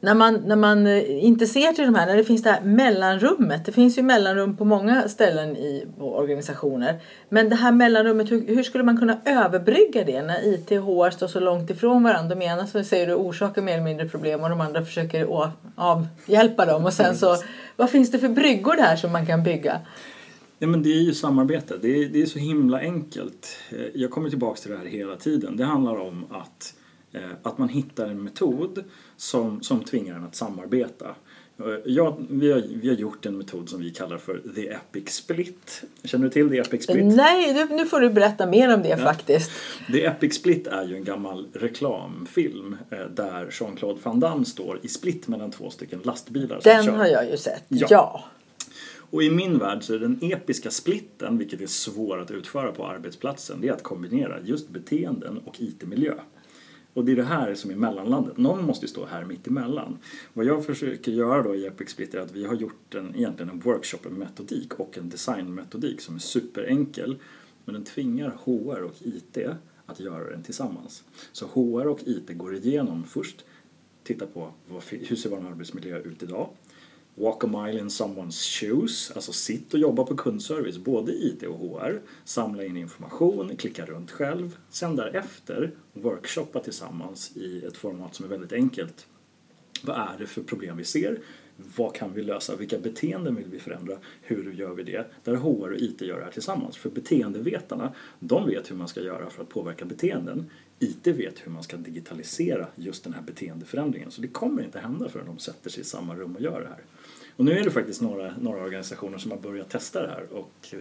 när 0.00 0.14
man, 0.14 0.34
när 0.34 0.56
man 0.56 0.86
eh, 0.86 1.24
inte 1.24 1.46
ser 1.46 1.72
till 1.72 1.84
de 1.84 1.94
här, 1.94 2.06
när 2.06 2.16
det 2.16 2.24
finns 2.24 2.42
det 2.42 2.50
här 2.50 2.60
mellanrummet. 2.60 3.64
Det 3.64 3.72
finns 3.72 3.98
ju 3.98 4.02
mellanrum 4.02 4.56
på 4.56 4.64
många 4.64 5.08
ställen 5.08 5.56
i 5.56 5.86
organisationer. 5.98 7.00
Men 7.28 7.48
det 7.48 7.56
här 7.56 7.72
mellanrummet, 7.72 8.30
hur, 8.30 8.46
hur 8.46 8.62
skulle 8.62 8.84
man 8.84 8.98
kunna 8.98 9.18
överbrygga 9.24 10.04
det 10.04 10.22
när 10.22 10.54
IT 10.54 10.70
och 10.70 10.84
HR 10.84 11.10
står 11.10 11.26
så 11.26 11.40
långt 11.40 11.70
ifrån 11.70 12.02
varandra? 12.02 12.34
De 12.34 12.44
ena 12.44 12.66
så 12.66 12.84
säger 12.84 13.06
du 13.06 13.14
orsakar 13.14 13.62
mer 13.62 13.72
eller 13.72 13.84
mindre 13.84 14.08
problem 14.08 14.42
och 14.42 14.50
de 14.50 14.60
andra 14.60 14.84
försöker 14.84 15.28
avhjälpa 15.76 16.66
dem. 16.66 16.84
Och 16.84 16.92
sen 16.92 17.16
så, 17.16 17.36
vad 17.76 17.90
finns 17.90 18.10
det 18.10 18.18
för 18.18 18.28
bryggor 18.28 18.76
där 18.76 18.96
som 18.96 19.12
man 19.12 19.26
kan 19.26 19.42
bygga? 19.42 19.80
Ja, 20.58 20.66
men 20.66 20.82
det 20.82 20.92
är 20.92 21.00
ju 21.00 21.14
samarbete. 21.14 21.78
Det 21.82 21.88
är, 21.88 22.08
det 22.08 22.22
är 22.22 22.26
så 22.26 22.38
himla 22.38 22.78
enkelt. 22.80 23.56
Eh, 23.70 23.86
jag 23.94 24.10
kommer 24.10 24.30
tillbaka 24.30 24.60
till 24.60 24.70
det 24.70 24.76
här 24.76 24.84
hela 24.84 25.16
tiden. 25.16 25.56
Det 25.56 25.64
handlar 25.64 25.96
om 25.96 26.24
att, 26.30 26.74
eh, 27.12 27.30
att 27.42 27.58
man 27.58 27.68
hittar 27.68 28.06
en 28.06 28.22
metod 28.22 28.84
som, 29.16 29.62
som 29.62 29.84
tvingar 29.84 30.16
en 30.16 30.24
att 30.24 30.36
samarbeta. 30.36 31.06
Eh, 31.58 31.66
ja, 31.84 32.18
vi, 32.30 32.52
har, 32.52 32.62
vi 32.74 32.88
har 32.88 32.96
gjort 32.96 33.26
en 33.26 33.38
metod 33.38 33.68
som 33.68 33.80
vi 33.80 33.90
kallar 33.90 34.18
för 34.18 34.42
The 34.54 34.68
Epic 34.68 35.08
Split. 35.08 35.84
Känner 36.04 36.24
du 36.24 36.30
till 36.30 36.50
The 36.50 36.58
Epic 36.58 36.84
Split? 36.84 37.04
Nej, 37.04 37.66
nu 37.70 37.86
får 37.86 38.00
du 38.00 38.10
berätta 38.10 38.46
mer 38.46 38.74
om 38.74 38.82
det 38.82 38.88
ja. 38.88 38.96
faktiskt. 38.96 39.50
The 39.92 40.04
Epic 40.04 40.34
Split 40.34 40.66
är 40.66 40.84
ju 40.84 40.96
en 40.96 41.04
gammal 41.04 41.48
reklamfilm 41.52 42.76
där 43.14 43.48
Jean-Claude 43.50 44.00
Van 44.02 44.20
Damme 44.20 44.44
står 44.44 44.80
i 44.82 44.88
split 44.88 45.28
mellan 45.28 45.50
två 45.50 45.70
stycken 45.70 46.00
lastbilar. 46.04 46.60
Den 46.64 46.88
har 46.88 47.06
jag 47.06 47.30
ju 47.30 47.36
sett, 47.36 47.64
ja. 47.68 47.86
ja. 47.90 48.24
Och 49.14 49.22
i 49.22 49.30
min 49.30 49.58
värld 49.58 49.82
så 49.82 49.94
är 49.94 49.98
den 49.98 50.18
episka 50.22 50.70
splitten, 50.70 51.38
vilket 51.38 51.60
är 51.60 51.66
svår 51.66 52.18
att 52.18 52.30
utföra 52.30 52.72
på 52.72 52.86
arbetsplatsen, 52.86 53.60
det 53.60 53.68
är 53.68 53.72
att 53.72 53.82
kombinera 53.82 54.40
just 54.40 54.68
beteenden 54.68 55.38
och 55.38 55.60
IT-miljö. 55.60 56.14
Och 56.92 57.04
det 57.04 57.12
är 57.12 57.16
det 57.16 57.22
här 57.24 57.54
som 57.54 57.70
är 57.70 57.74
mellanlandet. 57.74 58.36
Någon 58.36 58.64
måste 58.64 58.84
ju 58.84 58.88
stå 58.88 59.06
här 59.06 59.24
mitt 59.24 59.46
emellan. 59.46 59.98
Vad 60.32 60.46
jag 60.46 60.66
försöker 60.66 61.12
göra 61.12 61.42
då 61.42 61.54
i 61.54 61.66
Epic 61.66 61.90
Split 61.90 62.14
är 62.14 62.20
att 62.20 62.32
vi 62.32 62.44
har 62.44 62.54
gjort 62.54 62.94
en, 62.94 63.16
egentligen 63.16 63.50
en 63.50 63.60
workshop-metodik 63.60 64.74
och 64.80 64.98
en 64.98 65.08
designmetodik 65.08 66.00
som 66.00 66.14
är 66.14 66.18
superenkel. 66.18 67.16
Men 67.64 67.72
den 67.72 67.84
tvingar 67.84 68.38
HR 68.44 68.82
och 68.82 68.94
IT 69.00 69.38
att 69.86 70.00
göra 70.00 70.30
den 70.30 70.42
tillsammans. 70.42 71.04
Så 71.32 71.46
HR 71.46 71.86
och 71.86 72.00
IT 72.06 72.38
går 72.38 72.54
igenom 72.54 73.04
först, 73.04 73.44
tittar 74.04 74.26
på 74.26 74.52
vad, 74.68 74.82
hur 74.84 75.16
ser 75.16 75.30
vår 75.30 75.46
arbetsmiljö 75.46 75.98
ut 75.98 76.22
idag? 76.22 76.48
Walk 77.16 77.44
a 77.44 77.46
mile 77.46 77.78
in 77.78 77.88
someone's 77.88 78.60
shoes, 78.60 79.12
alltså 79.14 79.32
sitt 79.32 79.74
och 79.74 79.80
jobba 79.80 80.04
på 80.04 80.16
kundservice, 80.16 80.78
både 80.78 81.12
IT 81.12 81.42
och 81.42 81.58
HR, 81.58 82.00
samla 82.24 82.64
in 82.64 82.76
information, 82.76 83.56
klicka 83.56 83.86
runt 83.86 84.10
själv, 84.10 84.56
sen 84.70 84.96
därefter 84.96 85.74
workshoppa 85.92 86.60
tillsammans 86.60 87.36
i 87.36 87.64
ett 87.64 87.76
format 87.76 88.14
som 88.14 88.24
är 88.24 88.28
väldigt 88.28 88.52
enkelt. 88.52 89.06
Vad 89.82 89.96
är 89.96 90.18
det 90.18 90.26
för 90.26 90.42
problem 90.42 90.76
vi 90.76 90.84
ser? 90.84 91.18
Vad 91.76 91.94
kan 91.94 92.14
vi 92.14 92.22
lösa? 92.22 92.56
Vilka 92.56 92.78
beteenden 92.78 93.34
vill 93.34 93.48
vi 93.50 93.58
förändra? 93.58 93.98
Hur 94.22 94.52
gör 94.52 94.74
vi 94.74 94.82
det? 94.82 95.06
Där 95.24 95.34
HR 95.34 95.72
och 95.72 95.76
IT 95.76 96.00
gör 96.00 96.18
det 96.18 96.24
här 96.24 96.30
tillsammans. 96.30 96.76
För 96.76 96.90
beteendevetarna, 96.90 97.92
de 98.18 98.46
vet 98.46 98.70
hur 98.70 98.76
man 98.76 98.88
ska 98.88 99.00
göra 99.00 99.30
för 99.30 99.42
att 99.42 99.48
påverka 99.48 99.84
beteenden. 99.84 100.50
IT 100.78 101.06
vet 101.06 101.46
hur 101.46 101.50
man 101.50 101.62
ska 101.62 101.76
digitalisera 101.76 102.66
just 102.74 103.04
den 103.04 103.12
här 103.12 103.22
beteendeförändringen. 103.22 104.10
Så 104.10 104.20
det 104.20 104.28
kommer 104.28 104.62
inte 104.62 104.78
hända 104.78 105.08
förrän 105.08 105.26
de 105.26 105.38
sätter 105.38 105.70
sig 105.70 105.80
i 105.80 105.84
samma 105.84 106.14
rum 106.14 106.36
och 106.36 106.42
gör 106.42 106.60
det 106.60 106.68
här. 106.68 106.80
Och 107.36 107.44
nu 107.44 107.58
är 107.58 107.64
det 107.64 107.70
faktiskt 107.70 108.00
några, 108.00 108.32
några 108.40 108.62
organisationer 108.62 109.18
som 109.18 109.30
har 109.30 109.38
börjat 109.38 109.70
testa 109.70 110.02
det 110.02 110.08
här 110.08 110.26
och 110.32 110.74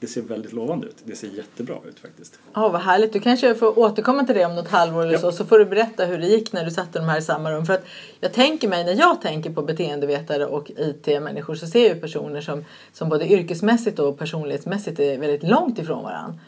det 0.00 0.06
ser 0.06 0.22
väldigt 0.22 0.52
lovande 0.52 0.86
ut. 0.86 0.96
Det 1.04 1.16
ser 1.16 1.28
jättebra 1.28 1.76
ut 1.88 1.98
faktiskt. 1.98 2.38
Ja, 2.54 2.66
oh, 2.66 2.72
vad 2.72 2.80
härligt. 2.80 3.12
Du 3.12 3.20
kanske 3.20 3.54
får 3.54 3.78
återkomma 3.78 4.24
till 4.24 4.34
det 4.34 4.44
om 4.44 4.54
något 4.54 4.68
halvår 4.68 5.02
eller 5.02 5.12
ja. 5.12 5.18
så, 5.18 5.32
så 5.32 5.44
får 5.44 5.58
du 5.58 5.64
berätta 5.64 6.04
hur 6.04 6.18
det 6.18 6.26
gick 6.26 6.52
när 6.52 6.64
du 6.64 6.70
satte 6.70 6.98
de 6.98 7.04
här 7.04 7.18
i 7.18 7.22
samma 7.22 7.52
rum. 7.52 7.66
För 7.66 7.74
att 7.74 7.84
jag 8.20 8.32
tänker 8.32 8.68
mig, 8.68 8.84
när 8.84 8.94
jag 8.94 9.22
tänker 9.22 9.50
på 9.50 9.62
beteendevetare 9.62 10.46
och 10.46 10.70
IT-människor 10.76 11.54
så 11.54 11.66
ser 11.66 11.88
jag 11.88 12.00
personer 12.00 12.40
som, 12.40 12.64
som 12.92 13.08
både 13.08 13.32
yrkesmässigt 13.32 13.98
och 13.98 14.18
personlighetsmässigt 14.18 15.00
är 15.00 15.18
väldigt 15.18 15.42
långt 15.42 15.78
ifrån 15.78 16.04
varandra. 16.04 16.38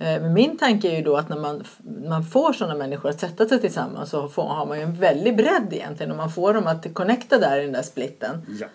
Eh, 0.00 0.22
men 0.22 0.32
min 0.32 0.56
tanke 0.58 0.90
är 0.90 0.96
ju 0.96 1.02
då 1.02 1.16
att 1.16 1.28
när 1.28 1.38
man, 1.38 1.64
man 2.08 2.24
får 2.24 2.52
sådana 2.52 2.74
människor 2.74 3.08
att 3.08 3.20
sätta 3.20 3.48
sig 3.48 3.60
tillsammans 3.60 4.10
så 4.10 4.28
får, 4.28 4.42
har 4.42 4.66
man 4.66 4.78
ju 4.78 4.82
en 4.82 4.94
väldig 4.94 5.36
bredd 5.36 5.68
egentligen 5.70 6.10
och 6.10 6.16
man 6.16 6.30
får 6.30 6.54
dem 6.54 6.66
att 6.66 6.94
connecta 6.94 7.38
där 7.38 7.60
i 7.60 7.62
den 7.62 7.72
där 7.72 7.82
splitten. 7.82 8.42
Ja. 8.60 8.66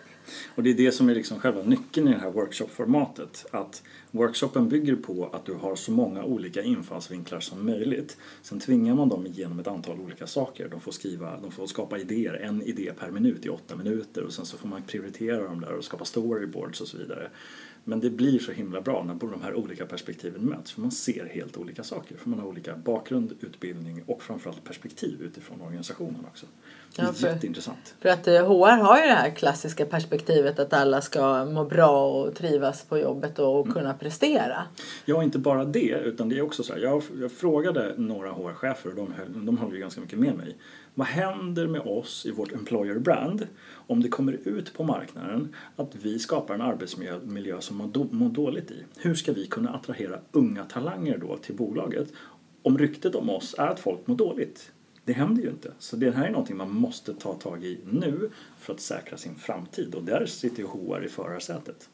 Och 0.55 0.63
det 0.63 0.70
är 0.70 0.74
det 0.74 0.91
som 0.91 1.10
är 1.10 1.15
liksom 1.15 1.39
själva 1.39 1.62
nyckeln 1.62 2.08
i 2.08 2.12
det 2.12 2.20
här 2.20 2.32
workshopformatet 2.32 3.46
Att 3.51 3.84
workshopen 4.12 4.70
bygger 4.70 4.96
på 4.96 5.29
att 5.34 5.46
du 5.46 5.53
har 5.53 5.75
så 5.75 5.91
många 5.91 6.24
olika 6.24 6.62
infallsvinklar 6.62 7.39
som 7.39 7.65
möjligt. 7.65 8.17
Sen 8.41 8.60
tvingar 8.60 8.96
man 8.96 9.10
dem 9.10 9.27
igenom 9.27 9.60
ett 9.60 9.67
antal 9.67 10.00
olika 10.00 10.27
saker. 10.27 10.67
De 10.70 10.82
får 10.82 10.91
skriva, 10.91 11.39
de 11.41 11.51
får 11.51 11.67
skapa 11.67 11.98
idéer, 11.98 12.34
en 12.34 12.62
idé 12.62 12.91
per 13.00 13.12
minut 13.12 13.46
i 13.46 13.50
åtta 13.50 13.75
minuter 13.75 14.24
och 14.24 14.34
sen 14.34 14.46
så 14.46 14.58
får 14.58 14.67
man 14.67 14.82
prioritera 14.82 15.44
dem 15.44 15.62
där 15.62 15.74
och 15.74 15.84
skapa 15.84 16.05
storyboards 16.05 16.82
och 16.82 16.88
så 16.88 16.98
vidare. 16.98 17.29
Men 17.88 18.00
det 18.00 18.10
blir 18.10 18.39
så 18.39 18.51
himla 18.51 18.82
bra 18.82 19.04
när 19.04 19.15
de 19.15 19.42
här 19.42 19.54
olika 19.54 19.86
perspektiven 19.86 20.42
möts 20.42 20.72
för 20.72 20.82
man 20.82 20.92
ser 20.92 21.25
helt 21.25 21.58
olika 21.58 21.84
saker. 21.84 22.18
För 22.18 22.30
man 22.30 22.39
har 22.39 22.48
olika 22.48 22.75
bakgrund, 22.75 23.34
utbildning 23.42 24.04
och 24.06 24.24
framförallt 24.24 24.63
perspektiv 24.63 25.22
utifrån 25.22 25.62
organisationen 25.62 26.25
också. 26.25 26.46
Ja, 26.97 27.13
för, 27.13 27.27
jätteintressant. 27.27 27.95
För 27.99 28.09
att 28.09 28.25
HR 28.25 28.69
eh, 28.69 28.85
har 28.85 28.97
ju 28.97 29.03
det 29.03 29.13
här 29.13 29.29
klassiska 29.29 29.85
perspektivet 29.85 30.59
att 30.59 30.73
alla 30.73 31.01
ska 31.01 31.45
må 31.45 31.65
bra 31.65 32.07
och 32.11 32.35
trivas 32.35 32.83
på 32.83 32.97
jobbet 32.97 33.39
och 33.39 33.61
mm. 33.61 33.73
kunna 33.73 33.93
prestera. 33.93 34.63
Ja, 35.05 35.23
inte 35.23 35.39
bara 35.39 35.65
det 35.65 36.01
utan 36.05 36.29
det 36.29 36.37
är 36.37 36.41
också 36.41 36.63
så 36.63 36.73
här. 36.73 36.79
Jag, 36.79 37.03
jag 37.21 37.31
frågade 37.31 37.93
några 37.97 38.31
HR-chefer 38.31 38.89
och 38.89 38.95
de, 38.95 39.13
höll, 39.13 39.45
de 39.45 39.57
håller 39.57 39.73
ju 39.75 39.79
ganska 39.79 40.01
mycket 40.01 40.19
med 40.19 40.37
mig. 40.37 40.57
Vad 40.93 41.07
händer 41.07 41.67
med 41.67 41.81
oss 41.81 42.25
i 42.25 42.31
vårt 42.31 42.53
employer 42.53 42.99
brand 42.99 43.47
om 43.87 44.01
det 44.01 44.09
kommer 44.09 44.39
ut 44.43 44.73
på 44.73 44.83
marknaden 44.83 45.55
att 45.75 45.95
vi 45.95 46.19
skapar 46.19 46.53
en 46.53 46.61
arbetsmiljö 46.61 47.61
som 47.61 47.77
man 47.77 48.09
mår 48.11 48.29
dåligt 48.29 48.71
i? 48.71 48.83
Hur 48.97 49.15
ska 49.15 49.33
vi 49.33 49.47
kunna 49.47 49.69
attrahera 49.69 50.19
unga 50.31 50.63
talanger 50.63 51.17
då 51.17 51.37
till 51.37 51.55
bolaget 51.55 52.07
om 52.61 52.77
ryktet 52.77 53.15
om 53.15 53.29
oss 53.29 53.55
är 53.57 53.67
att 53.67 53.79
folk 53.79 54.07
mår 54.07 54.15
dåligt? 54.15 54.71
Det 55.05 55.13
händer 55.13 55.43
ju 55.43 55.50
inte. 55.50 55.71
Så 55.79 55.95
det 55.95 56.12
här 56.15 56.25
är 56.25 56.31
någonting 56.31 56.57
man 56.57 56.71
måste 56.71 57.13
ta 57.13 57.33
tag 57.33 57.63
i 57.63 57.79
nu 57.91 58.29
för 58.59 58.74
att 58.74 58.79
säkra 58.79 59.17
sin 59.17 59.35
framtid 59.35 59.95
och 59.95 60.03
där 60.03 60.25
sitter 60.25 60.59
ju 60.59 60.67
HR 60.67 61.05
i 61.05 61.09
förarsätet. 61.09 61.89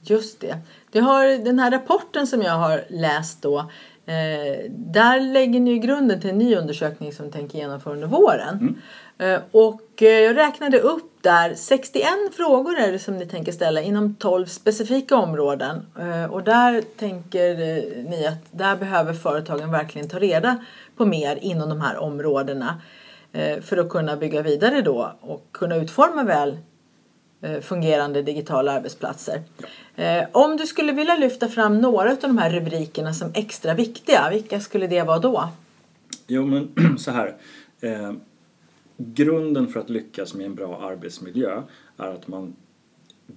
Just 0.00 0.40
det. 0.40 0.58
det 0.90 1.00
har, 1.00 1.44
den 1.44 1.58
här 1.58 1.70
rapporten 1.70 2.26
som 2.26 2.42
jag 2.42 2.52
har 2.52 2.84
läst 2.88 3.42
då 3.42 3.70
Eh, 4.06 4.70
där 4.70 5.20
lägger 5.20 5.60
ni 5.60 5.78
grunden 5.78 6.20
till 6.20 6.30
en 6.30 6.38
ny 6.38 6.56
undersökning 6.56 7.12
som 7.12 7.30
tänker 7.30 7.58
genomföra 7.58 7.94
under 7.94 8.06
våren. 8.06 8.76
Mm. 9.18 9.34
Eh, 9.34 9.40
och 9.50 10.02
eh, 10.02 10.08
jag 10.08 10.36
räknade 10.36 10.78
upp 10.78 11.12
där 11.20 11.54
61 11.54 12.06
frågor 12.32 12.78
är 12.78 12.92
det 12.92 12.98
som 12.98 13.16
ni 13.16 13.26
tänker 13.26 13.52
ställa 13.52 13.82
inom 13.82 14.14
12 14.14 14.46
specifika 14.46 15.16
områden. 15.16 15.86
Eh, 15.98 16.24
och 16.24 16.42
där 16.42 16.82
tänker 16.96 17.50
eh, 17.50 18.04
ni 18.10 18.26
att 18.26 18.46
där 18.50 18.76
behöver 18.76 19.14
företagen 19.14 19.70
verkligen 19.70 20.08
ta 20.08 20.18
reda 20.18 20.64
på 20.96 21.06
mer 21.06 21.38
inom 21.42 21.68
de 21.68 21.80
här 21.80 21.98
områdena 21.98 22.80
eh, 23.32 23.60
för 23.60 23.76
att 23.76 23.88
kunna 23.88 24.16
bygga 24.16 24.42
vidare 24.42 24.82
då 24.82 25.12
och 25.20 25.46
kunna 25.52 25.76
utforma 25.76 26.24
väl 26.24 26.58
fungerande 27.60 28.22
digitala 28.22 28.72
arbetsplatser. 28.72 29.42
Ja. 29.58 30.02
Eh, 30.04 30.28
om 30.32 30.56
du 30.56 30.66
skulle 30.66 30.92
vilja 30.92 31.16
lyfta 31.16 31.48
fram 31.48 31.80
några 31.80 32.10
av 32.10 32.18
de 32.20 32.38
här 32.38 32.50
rubrikerna 32.50 33.14
som 33.14 33.30
extra 33.34 33.74
viktiga, 33.74 34.30
vilka 34.30 34.60
skulle 34.60 34.86
det 34.86 35.02
vara 35.02 35.18
då? 35.18 35.48
Jo 36.26 36.46
men 36.46 36.68
så 36.98 37.10
här. 37.10 37.36
Eh, 37.80 38.12
grunden 38.96 39.68
för 39.68 39.80
att 39.80 39.90
lyckas 39.90 40.34
med 40.34 40.46
en 40.46 40.54
bra 40.54 40.80
arbetsmiljö 40.82 41.62
är 41.96 42.08
att 42.08 42.28
man 42.28 42.56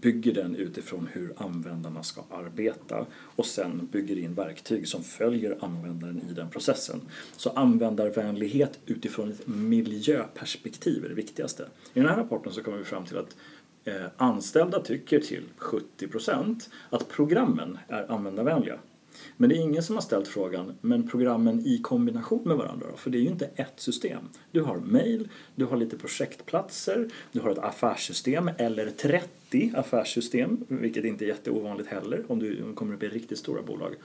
bygger 0.02 0.34
den 0.34 0.56
utifrån 0.56 1.10
hur 1.14 1.34
användarna 1.38 2.04
ska 2.04 2.22
arbeta 2.30 3.06
och 3.12 3.46
sen 3.46 3.88
bygger 3.92 4.18
in 4.18 4.34
verktyg 4.34 4.88
som 4.88 5.04
följer 5.04 5.58
användaren 5.60 6.22
i 6.30 6.34
den 6.34 6.50
processen. 6.50 7.02
Så 7.38 7.50
användarvänlighet 7.50 8.80
utifrån 8.86 9.32
ett 9.32 9.48
miljöperspektiv 9.48 11.06
är 11.06 11.10
det 11.10 11.16
viktigaste. 11.16 11.68
I 11.94 12.00
den 12.00 12.10
här 12.10 12.18
rapporten 12.18 12.54
så 12.54 12.64
kommer 12.64 12.78
vi 12.78 12.84
fram 12.84 13.06
till 13.06 13.18
att 13.18 13.36
eh, 13.86 14.06
anställda 14.18 14.80
tycker 14.80 15.20
till 15.20 15.44
70% 15.58 16.70
att 16.90 17.10
programmen 17.10 17.78
är 17.88 18.12
användarvänliga. 18.12 18.80
Men 19.38 19.50
det 19.50 19.56
är 19.56 19.60
ingen 19.60 19.84
som 19.84 19.96
har 19.96 20.02
ställt 20.02 20.28
frågan, 20.28 20.74
men 20.82 21.10
programmen 21.10 21.66
i 21.66 21.78
kombination 21.78 22.42
med 22.46 22.58
varandra 22.58 22.88
då? 22.92 22.98
För 22.98 23.10
det 23.10 23.18
är 23.18 23.22
ju 23.22 23.28
inte 23.28 23.50
ett 23.56 23.80
system. 23.80 24.24
Du 24.52 24.62
har 24.62 24.78
mail, 24.78 25.30
du 25.56 25.66
har 25.66 25.78
lite 25.78 25.98
projektplatser, 25.98 27.10
du 27.32 27.40
har 27.40 27.50
ett 27.50 27.58
affärssystem 27.58 28.50
eller 28.58 28.90
30 28.90 29.72
affärssystem, 29.76 30.66
vilket 30.68 31.06
inte 31.06 31.26
är 31.26 31.28
jätteovanligt 31.28 31.90
heller 31.90 32.24
om 32.28 32.40
du 32.40 32.74
kommer 32.74 32.96
upp 32.96 33.04
i 33.04 33.08
riktigt 33.08 33.38
stora 33.38 33.62
bolag. 33.62 33.96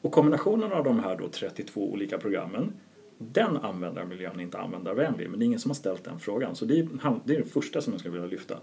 Och 0.00 0.12
kombinationen 0.12 0.72
av 0.72 0.84
de 0.84 0.98
här 1.00 1.16
då 1.16 1.28
32 1.28 1.92
olika 1.92 2.18
programmen 2.18 2.72
den 3.18 3.56
användarmiljön 3.56 4.38
är 4.38 4.42
inte 4.42 4.58
användarvänlig, 4.58 5.30
men 5.30 5.38
det 5.38 5.44
är 5.44 5.46
ingen 5.46 5.60
som 5.60 5.70
har 5.70 5.74
ställt 5.76 6.04
den 6.04 6.18
frågan. 6.18 6.56
Så 6.56 6.64
det 6.64 6.78
är, 6.78 6.88
det 7.24 7.34
är 7.34 7.38
det 7.38 7.44
första 7.44 7.80
som 7.80 7.92
jag 7.92 8.00
skulle 8.00 8.12
vilja 8.12 8.28
lyfta 8.28 8.58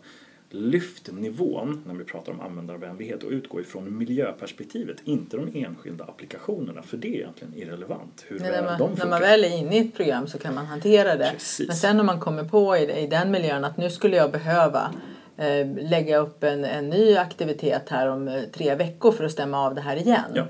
lyft 0.55 1.11
nivån 1.11 1.83
när 1.87 1.93
vi 1.93 2.03
pratar 2.03 2.31
om 2.31 2.41
användarvänlighet 2.41 3.23
och 3.23 3.31
utgå 3.31 3.61
ifrån 3.61 3.97
miljöperspektivet, 3.97 4.97
inte 5.03 5.37
de 5.37 5.65
enskilda 5.65 6.03
applikationerna 6.03 6.81
för 6.81 6.97
det 6.97 7.07
är 7.07 7.19
egentligen 7.19 7.53
irrelevant. 7.53 8.25
Hur 8.27 8.39
Nej, 8.39 8.51
när, 8.51 8.79
man, 8.79 8.95
när 8.97 9.07
man 9.07 9.21
väl 9.21 9.43
är 9.43 9.57
inne 9.57 9.75
i 9.77 9.79
ett 9.79 9.95
program 9.95 10.27
så 10.27 10.37
kan 10.37 10.55
man 10.55 10.65
hantera 10.65 11.15
det. 11.15 11.31
Precis. 11.33 11.67
Men 11.67 11.75
sen 11.75 11.97
när 11.97 12.03
man 12.03 12.19
kommer 12.19 12.43
på 12.43 12.77
i, 12.77 13.03
i 13.03 13.07
den 13.07 13.31
miljön 13.31 13.65
att 13.65 13.77
nu 13.77 13.89
skulle 13.89 14.15
jag 14.15 14.31
behöva 14.31 14.91
eh, 15.37 15.89
lägga 15.89 16.17
upp 16.17 16.43
en, 16.43 16.65
en 16.65 16.89
ny 16.89 17.15
aktivitet 17.15 17.89
här 17.89 18.07
om 18.07 18.27
eh, 18.27 18.41
tre 18.43 18.75
veckor 18.75 19.11
för 19.11 19.23
att 19.23 19.31
stämma 19.31 19.65
av 19.65 19.75
det 19.75 19.81
här 19.81 19.95
igen. 19.95 20.31
Ja. 20.33 20.45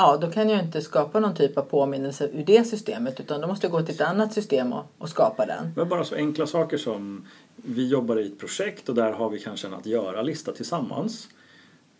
Ja, 0.00 0.18
då 0.20 0.30
kan 0.30 0.48
jag 0.48 0.60
inte 0.60 0.80
skapa 0.80 1.20
någon 1.20 1.34
typ 1.34 1.58
av 1.58 1.62
påminnelse 1.62 2.28
ur 2.32 2.44
det 2.44 2.64
systemet 2.64 3.20
utan 3.20 3.40
då 3.40 3.46
måste 3.46 3.66
jag 3.66 3.72
gå 3.72 3.82
till 3.82 3.94
ett 3.94 4.00
annat 4.00 4.32
system 4.32 4.72
och, 4.72 4.84
och 4.98 5.08
skapa 5.08 5.46
den. 5.46 5.72
Men 5.76 5.88
bara 5.88 6.04
så 6.04 6.14
enkla 6.14 6.46
saker 6.46 6.76
som 6.76 7.26
vi 7.62 7.88
jobbar 7.88 8.16
i 8.18 8.26
ett 8.26 8.38
projekt 8.38 8.88
och 8.88 8.94
där 8.94 9.12
har 9.12 9.30
vi 9.30 9.38
kanske 9.38 9.66
en 9.66 9.74
att 9.74 9.86
göra-lista 9.86 10.52
tillsammans. 10.52 11.28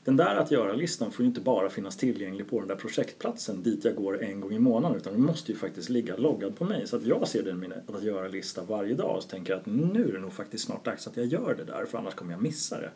Den 0.04 0.16
där 0.16 0.36
att 0.36 0.50
göra-listan 0.50 1.10
får 1.10 1.22
ju 1.22 1.28
inte 1.28 1.40
bara 1.40 1.70
finnas 1.70 1.96
tillgänglig 1.96 2.50
på 2.50 2.58
den 2.58 2.68
där 2.68 2.76
projektplatsen 2.76 3.62
dit 3.62 3.84
jag 3.84 3.94
går 3.94 4.22
en 4.22 4.40
gång 4.40 4.52
i 4.52 4.58
månaden 4.58 4.96
utan 4.96 5.12
den 5.12 5.22
måste 5.22 5.52
ju 5.52 5.58
faktiskt 5.58 5.88
ligga 5.88 6.16
loggad 6.16 6.56
på 6.56 6.64
mig 6.64 6.86
så 6.86 6.96
att 6.96 7.06
jag 7.06 7.28
ser 7.28 7.42
den 7.42 7.60
min 7.60 7.72
att 7.72 8.02
göra-lista 8.02 8.62
varje 8.62 8.94
dag 8.94 9.16
och 9.16 9.22
så 9.22 9.28
tänker 9.28 9.52
jag 9.52 9.60
att 9.60 9.66
nu 9.66 10.08
är 10.08 10.12
det 10.12 10.18
nog 10.18 10.32
faktiskt 10.32 10.64
snart 10.64 10.84
dags 10.84 11.06
att 11.06 11.16
jag 11.16 11.26
gör 11.26 11.54
det 11.54 11.64
där 11.64 11.84
för 11.84 11.98
annars 11.98 12.14
kommer 12.14 12.32
jag 12.32 12.42
missa 12.42 12.80
det. 12.80 12.90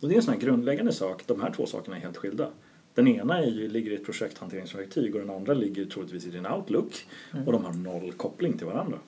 Och 0.00 0.08
det 0.08 0.14
är 0.14 0.16
en 0.16 0.22
sån 0.22 0.34
här 0.34 0.40
grundläggande 0.40 0.92
sak, 0.92 1.22
de 1.26 1.40
här 1.40 1.50
två 1.50 1.66
sakerna 1.66 1.96
är 1.96 2.00
helt 2.00 2.16
skilda. 2.16 2.50
Den 2.94 3.08
ena 3.08 3.38
är 3.38 3.50
ju, 3.50 3.68
ligger 3.68 3.90
i 3.90 3.94
ett 3.94 4.04
projekthanteringsverktyg 4.04 5.14
och 5.14 5.20
den 5.20 5.30
andra 5.30 5.54
ligger 5.54 5.84
troligtvis 5.84 6.26
i 6.26 6.30
din 6.30 6.46
Outlook 6.46 7.06
mm. 7.32 7.46
och 7.46 7.52
de 7.52 7.64
har 7.64 7.72
noll 7.72 8.12
koppling 8.12 8.58
till 8.58 8.66
varandra. 8.66 8.98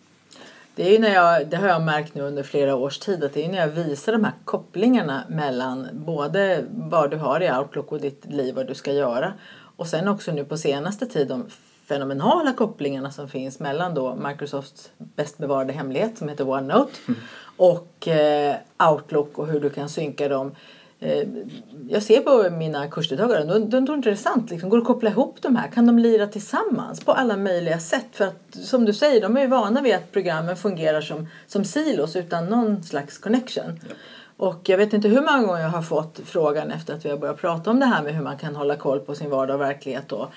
Det, 0.76 0.88
är 0.88 0.92
ju 0.92 0.98
när 0.98 1.14
jag, 1.14 1.48
det 1.48 1.56
har 1.56 1.68
jag 1.68 1.82
märkt 1.82 2.14
nu 2.14 2.22
under 2.22 2.42
flera 2.42 2.76
års 2.76 2.98
tid 2.98 3.24
att 3.24 3.34
det 3.34 3.44
är 3.44 3.48
när 3.48 3.58
jag 3.58 3.68
visar 3.68 4.12
de 4.12 4.24
här 4.24 4.32
kopplingarna 4.44 5.24
mellan 5.28 5.88
både 5.92 6.64
vad 6.70 7.10
du 7.10 7.16
har 7.16 7.42
i 7.42 7.52
Outlook 7.52 7.92
och 7.92 8.00
ditt 8.00 8.24
liv, 8.24 8.54
vad 8.54 8.66
du 8.66 8.74
ska 8.74 8.92
göra 8.92 9.32
och 9.76 9.86
sen 9.86 10.08
också 10.08 10.32
nu 10.32 10.44
på 10.44 10.56
senaste 10.56 11.06
tid 11.06 11.28
de 11.28 11.46
fenomenala 11.88 12.52
kopplingarna 12.52 13.10
som 13.10 13.28
finns 13.28 13.60
mellan 13.60 13.94
då 13.94 14.14
Microsofts 14.14 14.90
bäst 14.98 15.38
bevarade 15.38 15.72
hemlighet 15.72 16.18
som 16.18 16.28
heter 16.28 16.48
OneNote 16.48 16.92
mm. 17.08 17.20
och 17.56 18.08
eh, 18.08 18.56
Outlook 18.90 19.38
och 19.38 19.46
hur 19.46 19.60
du 19.60 19.70
kan 19.70 19.88
synka 19.88 20.28
dem 20.28 20.54
Eh, 21.00 21.28
jag 21.88 22.02
ser 22.02 22.20
på 22.20 22.50
mina 22.56 22.88
kursdeltagare, 22.88 23.44
de, 23.44 23.70
de 23.70 23.86
tror 23.86 23.96
inte 23.96 24.08
det 24.08 24.14
är 24.14 24.16
sant. 24.16 24.50
Liksom, 24.50 24.68
går 24.68 24.76
det 24.76 24.80
att 24.80 24.86
koppla 24.86 25.10
ihop 25.10 25.36
de 25.42 25.56
här? 25.56 25.68
Kan 25.68 25.86
de 25.86 25.98
lira 25.98 26.26
tillsammans 26.26 27.04
på 27.04 27.12
alla 27.12 27.36
möjliga 27.36 27.78
sätt? 27.78 28.06
För 28.12 28.24
att 28.24 28.54
som 28.54 28.84
du 28.84 28.92
säger, 28.92 29.20
de 29.20 29.36
är 29.36 29.40
ju 29.40 29.46
vana 29.46 29.82
vid 29.82 29.94
att 29.94 30.12
programmen 30.12 30.56
fungerar 30.56 31.00
som, 31.00 31.28
som 31.46 31.64
silos 31.64 32.16
utan 32.16 32.46
någon 32.46 32.82
slags 32.82 33.18
connection. 33.18 33.80
Ja. 33.88 33.94
Och 34.36 34.68
jag 34.68 34.78
vet 34.78 34.92
inte 34.92 35.08
hur 35.08 35.20
många 35.20 35.46
gånger 35.46 35.62
jag 35.62 35.68
har 35.68 35.82
fått 35.82 36.20
frågan 36.24 36.70
efter 36.70 36.94
att 36.94 37.04
vi 37.04 37.10
har 37.10 37.16
börjat 37.16 37.40
prata 37.40 37.70
om 37.70 37.80
det 37.80 37.86
här 37.86 38.02
med 38.02 38.14
hur 38.14 38.22
man 38.22 38.36
kan 38.36 38.56
hålla 38.56 38.76
koll 38.76 39.00
på 39.00 39.14
sin 39.14 39.30
vardag 39.30 39.54
och 39.54 39.60
verklighet. 39.60 40.08
Då. 40.08 40.28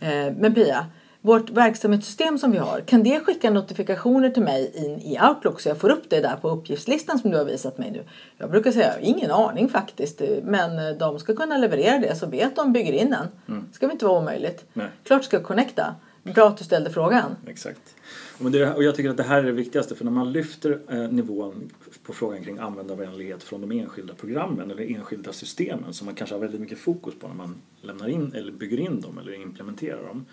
Eh, 0.00 0.32
men 0.38 0.54
Pia, 0.54 0.86
vårt 1.20 1.50
verksamhetssystem 1.50 2.38
som 2.38 2.50
vi 2.50 2.58
har, 2.58 2.80
kan 2.80 3.02
det 3.02 3.20
skicka 3.20 3.50
notifikationer 3.50 4.30
till 4.30 4.42
mig 4.42 4.72
in 4.74 4.98
i 5.00 5.18
Outlook 5.28 5.60
så 5.60 5.68
jag 5.68 5.78
får 5.78 5.90
upp 5.90 6.10
det 6.10 6.20
där 6.20 6.36
på 6.36 6.50
uppgiftslistan 6.50 7.18
som 7.18 7.30
du 7.30 7.36
har 7.36 7.44
visat 7.44 7.78
mig 7.78 7.90
nu? 7.90 8.04
Jag 8.36 8.50
brukar 8.50 8.72
säga, 8.72 9.00
ingen 9.00 9.30
aning 9.30 9.68
faktiskt, 9.68 10.22
men 10.42 10.98
de 10.98 11.18
ska 11.18 11.34
kunna 11.34 11.58
leverera 11.58 11.98
det 11.98 12.16
så 12.16 12.26
be 12.26 12.46
att 12.46 12.56
de 12.56 12.72
bygger 12.72 12.92
in 12.92 13.10
den. 13.10 13.26
Mm. 13.48 13.64
Det 13.68 13.74
ska 13.74 13.86
väl 13.86 13.92
inte 13.92 14.04
vara 14.04 14.18
omöjligt? 14.18 14.64
Nej. 14.72 14.88
Klart 15.04 15.24
ska 15.24 15.42
connecta. 15.42 15.94
Bra 16.22 16.48
att 16.48 16.56
du 16.56 16.64
ställde 16.64 16.90
frågan. 16.90 17.36
Exakt. 17.46 17.94
Och, 18.38 18.50
det, 18.50 18.74
och 18.74 18.82
jag 18.82 18.94
tycker 18.94 19.10
att 19.10 19.16
det 19.16 19.22
här 19.22 19.38
är 19.38 19.42
det 19.42 19.52
viktigaste 19.52 19.94
för 19.94 20.04
när 20.04 20.12
man 20.12 20.32
lyfter 20.32 20.80
eh, 20.88 20.96
nivån 20.96 21.70
på 22.02 22.12
frågan 22.12 22.44
kring 22.44 22.58
användarvänlighet 22.58 23.42
från 23.42 23.60
de 23.60 23.72
enskilda 23.72 24.14
programmen 24.14 24.70
eller 24.70 24.96
enskilda 24.96 25.32
systemen 25.32 25.92
som 25.92 26.04
man 26.04 26.14
kanske 26.14 26.34
har 26.34 26.40
väldigt 26.40 26.60
mycket 26.60 26.78
fokus 26.78 27.14
på 27.20 27.28
när 27.28 27.34
man 27.34 27.54
lämnar 27.82 28.08
in 28.08 28.32
eller 28.34 28.52
bygger 28.52 28.80
in 28.80 29.00
dem 29.00 29.18
eller 29.18 29.34
implementerar 29.34 30.06
dem 30.06 30.26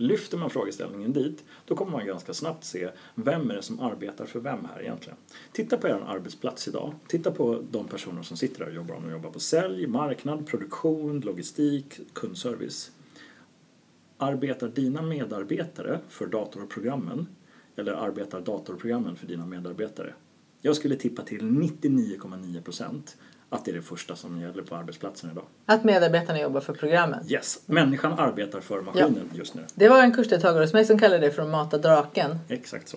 Lyfter 0.00 0.38
man 0.38 0.50
frågeställningen 0.50 1.12
dit, 1.12 1.44
då 1.64 1.74
kommer 1.74 1.92
man 1.92 2.06
ganska 2.06 2.34
snabbt 2.34 2.64
se 2.64 2.90
vem 3.14 3.50
är 3.50 3.54
det 3.54 3.62
som 3.62 3.80
arbetar 3.80 4.26
för 4.26 4.40
vem 4.40 4.64
här 4.74 4.82
egentligen. 4.82 5.18
Titta 5.52 5.76
på 5.76 5.88
er 5.88 6.04
arbetsplats 6.06 6.68
idag. 6.68 6.94
Titta 7.06 7.30
på 7.30 7.62
de 7.70 7.88
personer 7.88 8.22
som 8.22 8.36
sitter 8.36 8.58
där 8.58 8.66
och 8.66 8.74
jobbar. 8.74 8.94
Om 8.94 9.02
de 9.02 9.12
jobbar 9.12 9.30
på 9.30 9.40
sälj, 9.40 9.86
marknad, 9.86 10.46
produktion, 10.46 11.20
logistik, 11.20 12.00
kundservice. 12.12 12.90
Arbetar 14.18 14.68
dina 14.68 15.02
medarbetare 15.02 16.00
för 16.08 16.26
datorprogrammen 16.26 17.26
eller 17.76 17.92
arbetar 17.92 18.40
datorprogrammen 18.40 19.16
för 19.16 19.26
dina 19.26 19.46
medarbetare? 19.46 20.14
Jag 20.60 20.76
skulle 20.76 20.96
tippa 20.96 21.22
till 21.22 21.42
99,9 21.42 22.62
procent 22.62 23.16
att 23.50 23.64
det 23.64 23.70
är 23.70 23.74
det 23.74 23.82
första 23.82 24.16
som 24.16 24.40
gäller 24.40 24.62
på 24.62 24.74
arbetsplatsen 24.76 25.30
idag. 25.30 25.44
Att 25.66 25.84
medarbetarna 25.84 26.40
jobbar 26.40 26.60
för 26.60 26.72
programmen. 26.72 27.24
Yes, 27.28 27.62
människan 27.66 28.12
arbetar 28.18 28.60
för 28.60 28.80
maskinen 28.80 29.30
just 29.34 29.54
nu. 29.54 29.64
Det 29.74 29.88
var 29.88 30.02
en 30.02 30.12
kursdeltagare 30.12 30.64
hos 30.64 30.72
mig 30.72 30.84
som 30.84 30.98
kallade 30.98 31.26
det 31.26 31.32
för 31.32 31.42
att 31.42 31.48
mata 31.48 31.78
draken. 31.78 32.38
Exakt 32.48 32.88
så. 32.88 32.96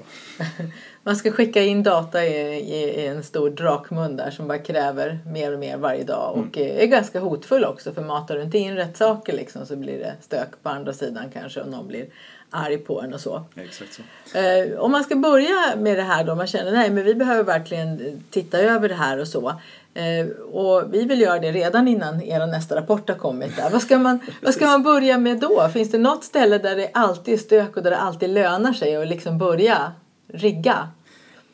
Man 1.03 1.15
ska 1.15 1.31
skicka 1.31 1.62
in 1.62 1.84
data 1.84 2.25
i, 2.25 2.60
i, 2.60 3.01
i 3.01 3.08
en 3.08 3.24
stor 3.24 3.50
drakmun 3.50 4.15
där 4.15 4.31
som 4.31 4.48
bara 4.48 4.58
kräver 4.58 5.20
mer 5.25 5.53
och 5.53 5.60
mer 5.60 5.77
varje 5.77 6.03
dag 6.03 6.38
och 6.38 6.58
är 6.58 6.86
ganska 6.86 7.20
hotfull 7.20 7.65
också 7.65 7.93
för 7.93 8.01
matar 8.01 8.36
du 8.36 8.41
inte 8.41 8.58
in 8.58 8.75
rätt 8.75 8.98
saker 8.98 9.34
liksom 9.34 9.65
så 9.65 9.75
blir 9.75 10.00
det 10.00 10.15
stök 10.22 10.63
på 10.63 10.70
andra 10.70 10.93
sidan 10.93 11.25
kanske 11.34 11.62
och 11.62 11.70
någon 11.70 11.88
blir 11.88 12.05
arg 12.51 12.77
på 12.77 13.01
en 13.01 13.13
och 13.13 13.22
så. 13.22 13.43
Exakt 13.55 13.93
så. 13.93 14.38
Eh, 14.38 14.79
om 14.79 14.91
man 14.91 15.03
ska 15.03 15.15
börja 15.15 15.75
med 15.77 15.98
det 15.98 16.03
här 16.03 16.24
då, 16.24 16.36
man 16.36 16.48
känner 16.48 16.72
nej 16.72 16.89
men 16.89 17.03
vi 17.03 17.15
behöver 17.15 17.43
verkligen 17.43 18.24
titta 18.29 18.60
över 18.60 18.89
det 18.89 18.96
här 18.96 19.20
och 19.20 19.27
så. 19.27 19.62
Eh, 19.93 20.27
och 20.27 20.93
vi 20.93 21.05
vill 21.05 21.21
göra 21.21 21.39
det 21.39 21.51
redan 21.51 21.88
innan 21.88 22.21
er 22.21 22.48
nästa 22.48 22.75
rapport 22.75 23.10
har 23.10 23.15
kommit. 23.15 23.55
Där. 23.55 23.69
Vad, 23.69 23.81
ska 23.81 24.00
man, 24.00 24.19
vad 24.41 24.53
ska 24.53 24.65
man 24.65 24.83
börja 24.83 25.17
med 25.17 25.39
då? 25.39 25.69
Finns 25.74 25.91
det 25.91 25.98
något 25.98 26.24
ställe 26.24 26.57
där 26.57 26.75
det 26.75 26.89
alltid 26.93 27.33
är 27.33 27.38
stök 27.38 27.77
och 27.77 27.83
där 27.83 27.91
det 27.91 27.98
alltid 27.98 28.29
lönar 28.29 28.74
sig 28.74 28.95
att 28.95 29.07
liksom 29.07 29.38
börja 29.38 29.91
rigga? 30.27 30.89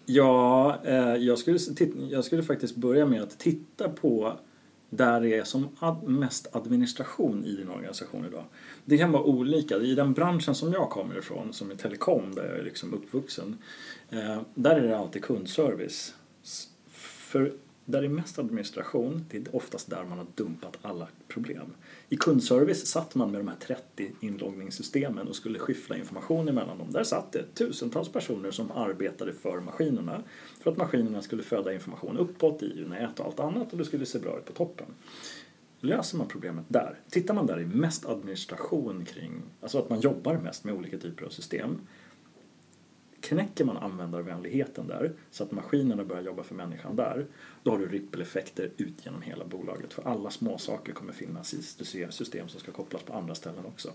Ja, 0.06 0.78
eh, 0.84 1.16
jag, 1.16 1.38
skulle, 1.38 1.60
jag 2.10 2.26
skulle 2.26 2.44
faktiskt 2.44 2.76
börja 2.76 3.06
med 3.06 3.22
att 3.22 3.40
titta 3.40 3.90
på 3.90 4.34
där 4.90 5.22
det 5.22 5.38
är 5.38 5.44
som 5.44 5.68
mest 6.06 6.56
administration 6.56 7.46
i 7.46 7.56
din 7.56 7.70
organisation 7.70 8.26
idag. 8.26 8.44
Det 8.86 8.98
kan 8.98 9.12
vara 9.12 9.24
olika. 9.24 9.78
I 9.78 9.96
den 9.96 10.14
branschen 10.14 10.56
som 10.56 10.74
jag 10.74 10.90
kommer 10.90 11.18
ifrån, 11.18 11.54
som 11.54 11.72
är 11.72 11.76
telekom, 11.76 12.36
där 12.36 12.46
jag 12.46 12.60
är 12.60 12.64
liksom 12.64 12.94
uppvuxen, 12.94 13.58
eh, 14.10 14.42
där 14.54 14.76
är 14.76 14.88
det 14.88 14.98
alltid 14.98 15.24
kundservice. 15.24 16.14
För 16.92 17.54
där 17.90 18.02
det 18.02 18.08
är 18.08 18.10
mest 18.10 18.40
administration, 18.40 19.26
det 19.30 19.38
är 19.38 19.56
oftast 19.56 19.90
där 19.90 20.04
man 20.04 20.18
har 20.18 20.28
dumpat 20.36 20.78
alla 20.82 21.08
problem. 21.28 21.74
I 22.10 22.18
kundservice 22.18 22.88
satt 22.88 23.16
man 23.16 23.32
med 23.32 23.40
de 23.40 23.48
här 23.48 23.56
30 23.56 24.12
inloggningssystemen 24.20 25.28
och 25.28 25.36
skulle 25.36 25.60
skyffla 25.60 25.98
information 25.98 26.50
emellan 26.50 26.78
dem. 26.78 26.92
Där 26.92 27.04
satt 27.04 27.32
det 27.32 27.44
tusentals 27.54 28.10
personer 28.10 28.52
som 28.52 28.72
arbetade 28.72 29.34
för 29.34 29.60
maskinerna 29.60 30.24
för 30.60 30.72
att 30.72 30.78
maskinerna 30.78 31.22
skulle 31.22 31.44
föda 31.44 31.74
information 31.74 32.18
uppåt 32.18 32.64
i 32.64 32.86
nät 32.90 33.20
och 33.20 33.26
allt 33.26 33.40
annat 33.40 33.72
och 33.72 33.78
det 33.78 33.86
skulle 33.86 34.06
se 34.06 34.20
bra 34.20 34.38
ut 34.38 34.46
på 34.46 34.54
toppen. 34.54 34.88
Löser 35.80 36.18
man 36.18 36.28
problemet 36.28 36.66
där, 36.68 37.00
tittar 37.10 37.34
man 37.34 37.46
där 37.46 37.60
i 37.60 37.66
mest 37.66 38.06
administration 38.06 39.06
kring, 39.06 39.42
alltså 39.62 39.80
att 39.80 39.90
man 39.90 40.00
jobbar 40.00 40.38
mest 40.38 40.64
med 40.64 40.74
olika 40.74 40.98
typer 40.98 41.26
av 41.26 41.30
system, 41.30 41.80
knäcker 43.28 43.66
man 43.66 43.78
användarvänligheten 43.78 44.88
där 44.88 45.12
så 45.32 45.44
att 45.44 45.52
maskinerna 45.52 46.04
börjar 46.04 46.24
jobba 46.24 46.44
för 46.44 46.56
människan 46.56 46.96
där, 46.96 47.26
då 47.64 47.72
har 47.72 47.78
du 47.78 47.88
rippeleffekter 47.88 48.70
ut 48.78 49.06
genom 49.06 49.22
hela 49.22 49.46
bolaget. 49.46 49.94
För 49.94 50.08
alla 50.08 50.30
små 50.30 50.58
saker 50.58 50.94
kommer 50.94 51.14
finnas 51.14 51.54
i 51.54 51.62
system 52.10 52.48
som 52.48 52.60
ska 52.60 52.72
kopplas 52.72 53.02
på 53.04 53.14
andra 53.14 53.36
ställen 53.36 53.66
också. 53.66 53.90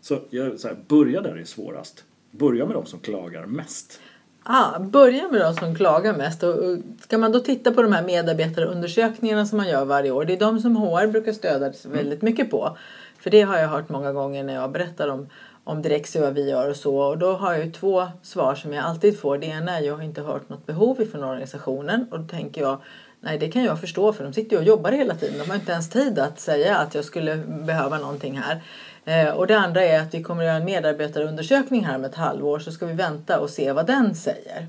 Så, 0.00 0.20
jag, 0.30 0.60
så 0.60 0.68
här, 0.68 0.76
börja 0.88 1.20
där 1.20 1.34
det 1.34 1.40
är 1.40 1.44
svårast. 1.44 2.04
Börja 2.30 2.66
med 2.66 2.74
de 2.74 2.86
som 2.86 3.00
klagar 3.00 3.46
mest. 3.46 4.00
Ah, 4.42 4.78
börja 4.78 5.28
med 5.28 5.40
de 5.40 5.54
som 5.54 5.74
klagar 5.74 6.16
mest. 6.16 6.42
Och, 6.42 6.54
och 6.54 6.78
ska 7.00 7.18
man 7.18 7.32
då 7.32 7.40
titta 7.40 7.72
på 7.72 7.82
de 7.82 7.92
här 7.92 8.04
medarbetarundersökningarna 8.04 9.46
som 9.46 9.56
man 9.56 9.68
gör 9.68 9.84
varje 9.84 10.10
år. 10.10 10.24
Det 10.24 10.32
är 10.32 10.40
de 10.40 10.60
som 10.60 10.76
HR 10.76 11.06
brukar 11.06 11.32
stödja 11.32 11.72
sig 11.72 11.90
väldigt 11.90 12.22
mycket 12.22 12.50
på. 12.50 12.76
För 13.18 13.30
det 13.30 13.42
har 13.42 13.58
jag 13.58 13.68
hört 13.68 13.88
många 13.88 14.12
gånger 14.12 14.44
när 14.44 14.54
jag 14.54 14.72
berättar 14.72 15.08
om, 15.08 15.26
om 15.68 15.82
Direxio 15.82 16.20
vad 16.20 16.34
vi 16.34 16.50
gör 16.50 16.70
och 16.70 16.76
så. 16.76 16.98
Och 16.98 17.18
då 17.18 17.32
har 17.32 17.52
jag 17.52 17.64
ju 17.64 17.72
två 17.72 18.06
svar 18.22 18.54
som 18.54 18.72
jag 18.72 18.84
alltid 18.84 19.20
får. 19.20 19.38
Det 19.38 19.46
ena 19.46 19.78
är 19.78 19.82
jag 19.82 19.96
har 19.96 20.02
inte 20.02 20.22
hört 20.22 20.48
något 20.48 20.66
behov 20.66 21.02
ifrån 21.02 21.24
organisationen. 21.24 22.06
Och 22.10 22.20
då 22.20 22.28
tänker 22.28 22.60
jag 22.60 22.78
Nej, 23.20 23.38
det 23.38 23.48
kan 23.48 23.64
jag 23.64 23.80
förstå 23.80 24.12
för 24.12 24.24
de 24.24 24.32
sitter 24.32 24.56
ju 24.56 24.58
och 24.58 24.64
jobbar 24.64 24.92
hela 24.92 25.14
tiden. 25.14 25.38
De 25.38 25.48
har 25.48 25.56
inte 25.56 25.72
ens 25.72 25.90
tid 25.90 26.18
att 26.18 26.40
säga 26.40 26.76
att 26.78 26.94
jag 26.94 27.04
skulle 27.04 27.36
behöva 27.36 27.98
någonting 27.98 28.40
här. 28.40 28.62
Eh, 29.04 29.34
och 29.34 29.46
det 29.46 29.58
andra 29.58 29.82
är 29.82 30.00
att 30.00 30.14
vi 30.14 30.22
kommer 30.22 30.42
att 30.42 30.46
göra 30.46 30.56
en 30.56 30.64
medarbetarundersökning 30.64 31.84
här 31.84 31.96
om 31.96 32.04
ett 32.04 32.14
halvår 32.14 32.58
så 32.58 32.72
ska 32.72 32.86
vi 32.86 32.94
vänta 32.94 33.40
och 33.40 33.50
se 33.50 33.72
vad 33.72 33.86
den 33.86 34.14
säger. 34.14 34.66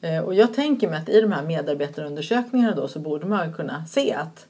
Eh, 0.00 0.18
och 0.18 0.34
jag 0.34 0.54
tänker 0.54 0.88
mig 0.88 0.98
att 0.98 1.08
i 1.08 1.20
de 1.20 1.32
här 1.32 1.42
medarbetarundersökningarna 1.42 2.74
då 2.74 2.88
så 2.88 2.98
borde 2.98 3.26
man 3.26 3.52
kunna 3.52 3.86
se 3.86 4.12
att, 4.12 4.46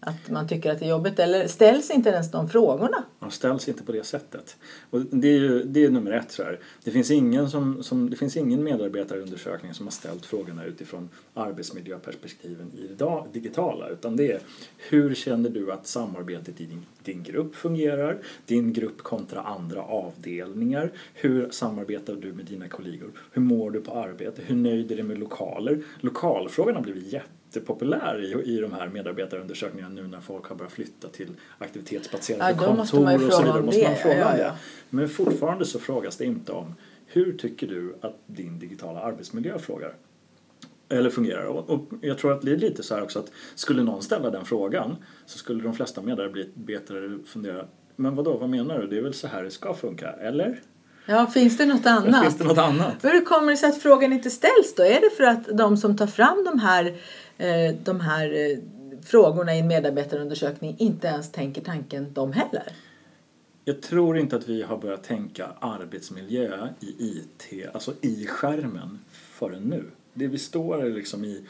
att 0.00 0.30
man 0.30 0.48
tycker 0.48 0.72
att 0.72 0.78
det 0.78 0.84
är 0.84 0.90
jobbigt. 0.90 1.18
Eller 1.18 1.46
ställs 1.46 1.90
inte 1.90 2.10
ens 2.10 2.30
de 2.30 2.48
frågorna? 2.48 3.04
De 3.20 3.30
ställs 3.30 3.68
inte 3.68 3.82
på 3.82 3.92
det 3.92 4.06
sättet. 4.06 4.56
Och 4.90 5.00
det 5.00 5.28
är 5.28 5.38
ju 5.38 5.62
det 5.62 5.84
är 5.84 5.90
nummer 5.90 6.10
ett. 6.12 6.30
Så 6.30 6.42
här. 6.42 6.58
Det, 6.84 6.90
finns 6.90 7.10
ingen 7.10 7.50
som, 7.50 7.82
som, 7.82 8.10
det 8.10 8.16
finns 8.16 8.36
ingen 8.36 8.64
medarbetarundersökning 8.64 9.74
som 9.74 9.86
har 9.86 9.90
ställt 9.90 10.26
frågorna 10.26 10.64
utifrån 10.64 11.08
arbetsmiljöperspektiven 11.34 12.70
i 12.78 12.94
det 12.94 13.22
digitala. 13.32 13.88
Utan 13.88 14.16
det 14.16 14.32
är 14.32 14.40
hur 14.76 15.14
känner 15.14 15.50
du 15.50 15.72
att 15.72 15.86
samarbetet 15.86 16.60
i 16.60 16.64
din, 16.64 16.86
din 17.04 17.22
grupp 17.22 17.56
fungerar? 17.56 18.18
Din 18.46 18.72
grupp 18.72 19.02
kontra 19.02 19.40
andra 19.40 19.82
avdelningar. 19.82 20.92
Hur 21.14 21.50
samarbetar 21.50 22.14
du 22.14 22.32
med 22.32 22.44
dina 22.44 22.68
kollegor? 22.68 23.10
Hur 23.32 23.42
mår 23.42 23.70
du 23.70 23.80
på 23.80 23.92
arbete? 23.92 24.42
Hur 24.46 24.56
nöjd 24.56 24.92
är 24.92 24.96
du 24.96 25.02
med 25.02 25.18
lokaler? 25.18 25.82
Lokalfrågan 26.00 26.74
har 26.74 26.82
blivit 26.82 27.12
jättepopulär 27.48 28.24
i, 28.24 28.54
i 28.54 28.60
de 28.60 28.72
här 28.72 28.88
medarbetarundersökningarna 28.88 29.94
nu 29.94 30.06
när 30.06 30.20
folk 30.20 30.46
har 30.46 30.56
börjat 30.56 30.72
flytta 30.72 31.08
till 31.08 31.28
aktivitetsbaserade 31.58 32.50
Ja, 32.50 32.56
kontor 32.56 32.80
och 32.80 32.88
så 33.32 33.42
vidare. 33.42 33.62
Måste 33.62 33.82
man 33.82 33.96
fråga 33.96 34.18
Ja, 34.18 34.38
ja. 34.38 34.44
det. 34.44 34.54
Men 34.90 35.08
fortfarande 35.08 35.64
så 35.64 35.78
frågas 35.78 36.16
det 36.16 36.24
inte 36.24 36.52
om 36.52 36.74
hur 37.06 37.32
tycker 37.32 37.66
du 37.66 37.94
att 38.00 38.16
din 38.26 38.58
digitala 38.58 39.00
arbetsmiljö 39.00 39.58
frågar? 39.58 39.94
Eller 40.88 41.10
fungerar. 41.10 41.44
Och, 41.44 41.80
jag 42.00 42.18
tror 42.18 42.32
att 42.32 42.42
det 42.42 42.52
är 42.52 42.56
lite 42.56 42.82
så 42.82 42.94
här 42.94 43.02
också 43.02 43.18
att 43.18 43.32
skulle 43.54 43.82
någon 43.82 44.02
ställa 44.02 44.30
den 44.30 44.44
frågan 44.44 44.96
så 45.26 45.38
skulle 45.38 45.62
de 45.62 45.74
flesta 45.74 46.02
medarbetare 46.02 47.18
fundera 47.26 47.64
men 47.96 48.14
vadå, 48.14 48.36
vad 48.36 48.48
menar 48.48 48.78
du? 48.78 48.86
Det 48.86 48.98
är 48.98 49.02
väl 49.02 49.14
så 49.14 49.26
här 49.26 49.42
det 49.42 49.50
ska 49.50 49.74
funka, 49.74 50.12
eller? 50.12 50.60
Ja, 51.06 51.26
finns 51.26 51.56
det 51.56 51.66
något 51.66 51.86
annat? 51.86 52.22
Finns 52.22 52.38
det 52.38 52.44
något 52.44 52.58
annat? 52.58 53.04
Hur 53.04 53.24
kommer 53.24 53.50
det 53.50 53.56
sig 53.56 53.68
att 53.68 53.82
frågan 53.82 54.12
inte 54.12 54.30
ställs 54.30 54.74
då? 54.76 54.82
Är 54.82 55.00
det 55.00 55.10
för 55.16 55.24
att 55.24 55.58
de 55.58 55.76
som 55.76 55.96
tar 55.96 56.06
fram 56.06 56.44
de 56.44 56.58
här, 56.58 56.94
Eh, 57.38 57.74
de 57.84 58.00
här 58.00 58.32
eh, 58.32 58.58
frågorna 59.02 59.54
i 59.54 59.58
en 59.58 59.66
medarbetarundersökning 59.66 60.76
inte 60.78 61.06
ens 61.06 61.32
tänker 61.32 61.62
tanken 61.62 62.12
de 62.12 62.32
heller? 62.32 62.72
Jag 63.64 63.82
tror 63.82 64.18
inte 64.18 64.36
att 64.36 64.48
vi 64.48 64.62
har 64.62 64.78
börjat 64.78 65.04
tänka 65.04 65.46
arbetsmiljö 65.60 66.68
i 66.80 66.94
IT, 66.98 67.66
alltså 67.72 67.94
i 68.00 68.26
skärmen, 68.26 68.98
förrän 69.10 69.62
nu. 69.62 69.84
Det 70.14 70.26
vi 70.26 70.38
står 70.38 70.84
är 70.84 70.90
liksom 70.90 71.24
i 71.24 71.44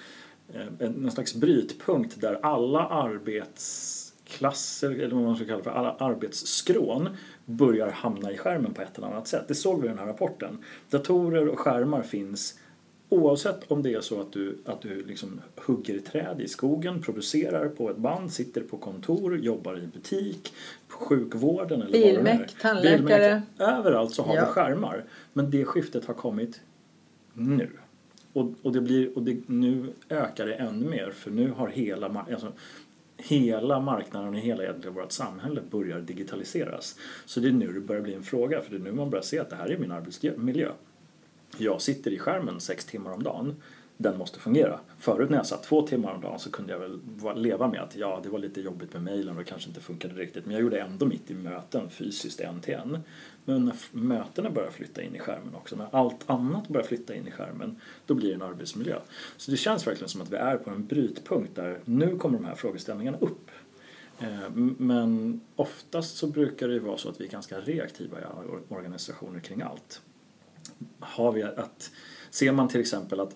eh, 0.54 0.66
en 0.78 0.92
någon 0.92 1.10
slags 1.10 1.34
brytpunkt 1.34 2.20
där 2.20 2.38
alla 2.42 2.86
arbetsklasser, 2.86 4.90
eller 4.90 5.14
vad 5.14 5.24
man 5.24 5.36
ska 5.36 5.44
kalla 5.44 5.58
det 5.58 5.64
för, 5.64 5.70
alla 5.70 5.90
arbetsskrån 5.90 7.08
börjar 7.44 7.90
hamna 7.90 8.32
i 8.32 8.38
skärmen 8.38 8.74
på 8.74 8.82
ett 8.82 8.98
eller 8.98 9.06
annat 9.06 9.28
sätt. 9.28 9.44
Det 9.48 9.54
såg 9.54 9.80
vi 9.80 9.86
i 9.86 9.88
den 9.88 9.98
här 9.98 10.06
rapporten. 10.06 10.64
Datorer 10.90 11.48
och 11.48 11.58
skärmar 11.58 12.02
finns 12.02 12.58
Oavsett 13.10 13.70
om 13.70 13.82
det 13.82 13.94
är 13.94 14.00
så 14.00 14.20
att 14.20 14.32
du, 14.32 14.58
att 14.64 14.80
du 14.82 15.04
liksom 15.04 15.40
hugger 15.56 15.98
träd 15.98 16.40
i 16.40 16.48
skogen, 16.48 17.02
producerar 17.02 17.68
på 17.68 17.90
ett 17.90 17.96
band, 17.96 18.32
sitter 18.32 18.60
på 18.60 18.76
kontor, 18.76 19.38
jobbar 19.38 19.78
i 19.78 19.86
butik, 19.86 20.52
på 20.88 20.98
sjukvården 20.98 21.82
eller. 21.82 21.92
Bilmek, 21.92 22.58
tandläkare. 22.60 22.98
Bilmek. 22.98 23.42
Överallt 23.78 24.14
så 24.14 24.22
har 24.22 24.36
Ja. 24.36 24.44
vi 24.44 24.46
skärmar. 24.52 25.04
Men 25.32 25.50
det 25.50 25.64
skiftet 25.64 26.04
har 26.04 26.14
kommit 26.14 26.60
nu. 27.34 27.68
Och, 28.32 28.50
och, 28.62 28.72
det 28.72 28.80
blir, 28.80 29.16
och 29.16 29.22
det, 29.22 29.36
nu 29.46 29.86
ökar 30.08 30.46
det 30.46 30.54
ännu 30.54 30.88
mer 30.90 31.10
för 31.10 31.30
nu 31.30 31.50
har 31.50 31.68
hela, 31.68 32.26
alltså, 32.32 32.52
hela 33.16 33.80
marknaden 33.80 34.28
och 34.28 34.40
hela 34.40 34.62
egentligen 34.62 34.94
vårt 34.94 35.12
samhälle 35.12 35.60
börjar 35.70 36.00
digitaliseras. 36.00 36.98
Så 37.26 37.40
det 37.40 37.48
är 37.48 37.52
nu 37.52 37.72
det 37.72 37.80
börjar 37.80 38.02
bli 38.02 38.14
en 38.14 38.22
fråga 38.22 38.60
för 38.60 38.70
det 38.70 38.76
är 38.76 38.80
nu 38.80 38.92
man 38.92 39.10
börjar 39.10 39.22
se 39.22 39.38
att 39.38 39.50
det 39.50 39.56
här 39.56 39.70
är 39.70 39.78
min 39.78 39.92
arbetsmiljö. 39.92 40.68
Jag 41.60 41.82
sitter 41.82 42.10
i 42.10 42.18
skärmen 42.18 42.60
sex 42.60 42.84
timmar 42.84 43.12
om 43.12 43.22
dagen. 43.22 43.54
Den 44.00 44.18
måste 44.18 44.38
fungera. 44.38 44.80
Förut 44.98 45.30
när 45.30 45.36
jag 45.36 45.46
satt 45.46 45.62
två 45.62 45.82
timmar 45.82 46.14
om 46.14 46.20
dagen 46.20 46.38
så 46.38 46.50
kunde 46.50 46.72
jag 46.72 46.78
väl 46.78 47.00
leva 47.42 47.68
med 47.68 47.80
att 47.80 47.96
ja, 47.96 48.20
det 48.22 48.28
var 48.28 48.38
lite 48.38 48.60
jobbigt 48.60 48.92
med 48.92 49.02
mejlen 49.02 49.36
och 49.36 49.44
det 49.44 49.50
kanske 49.50 49.68
inte 49.68 49.80
funkade 49.80 50.14
riktigt. 50.14 50.46
Men 50.46 50.54
jag 50.54 50.62
gjorde 50.62 50.80
ändå 50.80 51.06
mitt 51.06 51.30
i 51.30 51.34
möten 51.34 51.90
fysiskt 51.90 52.40
en 52.40 52.60
till 52.60 52.74
en. 52.74 52.98
Men 53.44 53.64
när 53.64 53.76
mötena 53.92 54.50
börjar 54.50 54.70
flytta 54.70 55.02
in 55.02 55.14
i 55.14 55.18
skärmen 55.18 55.54
också, 55.54 55.76
när 55.76 55.88
allt 55.92 56.30
annat 56.30 56.68
börjar 56.68 56.86
flytta 56.86 57.14
in 57.14 57.28
i 57.28 57.30
skärmen, 57.30 57.80
då 58.06 58.14
blir 58.14 58.28
det 58.28 58.34
en 58.34 58.42
arbetsmiljö. 58.42 58.98
Så 59.36 59.50
det 59.50 59.56
känns 59.56 59.86
verkligen 59.86 60.08
som 60.08 60.22
att 60.22 60.32
vi 60.32 60.36
är 60.36 60.56
på 60.56 60.70
en 60.70 60.86
brytpunkt 60.86 61.56
där 61.56 61.80
nu 61.84 62.16
kommer 62.16 62.38
de 62.38 62.44
här 62.44 62.54
frågeställningarna 62.54 63.18
upp. 63.18 63.50
Eh, 64.20 64.50
men 64.78 65.40
oftast 65.56 66.16
så 66.16 66.26
brukar 66.26 66.68
det 66.68 66.74
ju 66.74 66.80
vara 66.80 66.98
så 66.98 67.08
att 67.08 67.20
vi 67.20 67.24
är 67.24 67.30
ganska 67.30 67.60
reaktiva 67.60 68.20
i 68.20 68.24
alla 68.24 68.60
organisationer 68.68 69.40
kring 69.40 69.62
allt 69.62 70.02
har 71.00 71.32
vi 71.32 71.42
att 71.42 71.90
Ser 72.30 72.52
man 72.52 72.68
till 72.68 72.80
exempel 72.80 73.20
att 73.20 73.34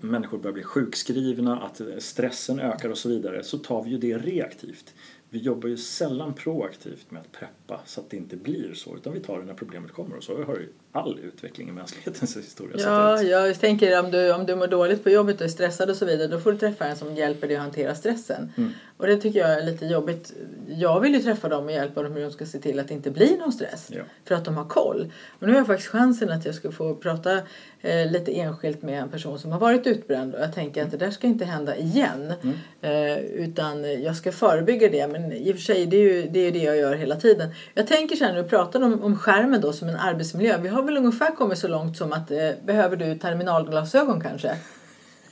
människor 0.00 0.38
börjar 0.38 0.54
bli 0.54 0.62
sjukskrivna, 0.62 1.60
att 1.60 1.80
stressen 2.02 2.60
ökar 2.60 2.88
och 2.88 2.98
så 2.98 3.08
vidare 3.08 3.44
så 3.44 3.58
tar 3.58 3.82
vi 3.82 3.90
ju 3.90 3.98
det 3.98 4.18
reaktivt. 4.18 4.94
vi 5.30 5.38
jobbar 5.38 5.68
ju 5.68 5.76
sällan 5.76 6.34
proaktivt 6.34 7.10
med 7.10 7.20
att 7.20 7.32
preppa 7.32 7.80
så 7.86 8.00
att 8.00 8.10
det 8.10 8.16
inte 8.16 8.36
blir 8.36 8.74
så 8.74 8.96
utan 8.96 9.12
vi 9.12 9.20
tar 9.20 9.38
det 9.38 9.44
när 9.44 9.54
problemet 9.54 9.92
kommer 9.92 10.16
och 10.16 10.24
så 10.24 10.44
har 10.44 10.54
ju 10.54 10.68
all 10.92 11.18
utveckling 11.18 11.68
i 11.68 11.72
mänsklighetens 11.72 12.36
historia 12.46 12.76
Ja, 12.78 13.22
jag 13.22 13.60
tänker 13.60 14.04
om 14.04 14.10
du, 14.10 14.32
om 14.32 14.46
du 14.46 14.56
mår 14.56 14.66
dåligt 14.66 15.04
på 15.04 15.10
jobbet 15.10 15.36
och 15.36 15.42
är 15.42 15.48
stressad 15.48 15.90
och 15.90 15.96
så 15.96 16.06
vidare 16.06 16.28
då 16.28 16.40
får 16.40 16.52
du 16.52 16.58
träffa 16.58 16.86
en 16.86 16.96
som 16.96 17.14
hjälper 17.14 17.48
dig 17.48 17.56
att 17.56 17.62
hantera 17.62 17.94
stressen. 17.94 18.52
Mm. 18.56 18.70
Och 18.98 19.06
det 19.06 19.16
tycker 19.16 19.38
jag 19.38 19.50
är 19.50 19.62
lite 19.62 19.86
jobbigt. 19.86 20.32
Jag 20.68 21.00
vill 21.00 21.14
ju 21.14 21.22
träffa 21.22 21.48
dem 21.48 21.64
och 21.64 21.72
hjälpa 21.72 22.02
dem 22.02 22.12
hur 22.12 22.22
de 22.22 22.30
ska 22.30 22.46
se 22.46 22.58
till 22.58 22.80
att 22.80 22.88
det 22.88 22.94
inte 22.94 23.10
blir 23.10 23.38
någon 23.38 23.52
stress. 23.52 23.90
Ja. 23.92 24.02
För 24.24 24.34
att 24.34 24.44
de 24.44 24.56
har 24.56 24.64
koll. 24.64 25.12
Och 25.28 25.46
nu 25.46 25.52
har 25.52 25.58
jag 25.58 25.66
faktiskt 25.66 25.88
chansen 25.88 26.30
att 26.30 26.44
jag 26.44 26.54
ska 26.54 26.72
få 26.72 26.94
prata 26.94 27.38
eh, 27.80 28.10
lite 28.10 28.40
enskilt 28.40 28.82
med 28.82 29.02
en 29.02 29.08
person 29.08 29.38
som 29.38 29.52
har 29.52 29.60
varit 29.60 29.86
utbränd 29.86 30.34
och 30.34 30.40
jag 30.40 30.54
tänker 30.54 30.82
att 30.82 30.90
det 30.90 30.96
där 30.96 31.10
ska 31.10 31.26
inte 31.26 31.44
hända 31.44 31.76
igen. 31.76 32.32
Mm. 32.42 32.56
Eh, 32.80 33.18
utan 33.18 34.02
jag 34.02 34.16
ska 34.16 34.32
förebygga 34.32 34.88
det 34.88 35.08
men 35.08 35.32
i 35.32 35.52
och 35.52 35.56
för 35.56 35.62
sig 35.62 35.86
det 35.86 35.96
är 35.96 36.14
ju 36.14 36.28
det, 36.28 36.40
är 36.40 36.52
det 36.52 36.62
jag 36.62 36.76
gör 36.76 36.94
hela 36.94 37.16
tiden. 37.16 37.48
Jag 37.74 37.86
tänker 37.86 38.16
så 38.16 38.24
här 38.24 38.32
när 38.32 38.42
du 38.42 38.48
pratar 38.48 38.82
om, 38.82 39.02
om 39.02 39.18
skärmen 39.18 39.60
då 39.60 39.72
som 39.72 39.88
en 39.88 39.96
arbetsmiljö. 39.96 40.58
Vi 40.58 40.68
har 40.68 40.82
väl 40.82 40.96
ungefär 40.96 41.36
kommit 41.36 41.58
så 41.58 41.68
långt 41.68 41.96
som 41.96 42.12
att 42.12 42.30
eh, 42.30 42.50
behöver 42.64 42.96
du 42.96 43.18
terminalglasögon 43.18 44.20
kanske? 44.20 44.56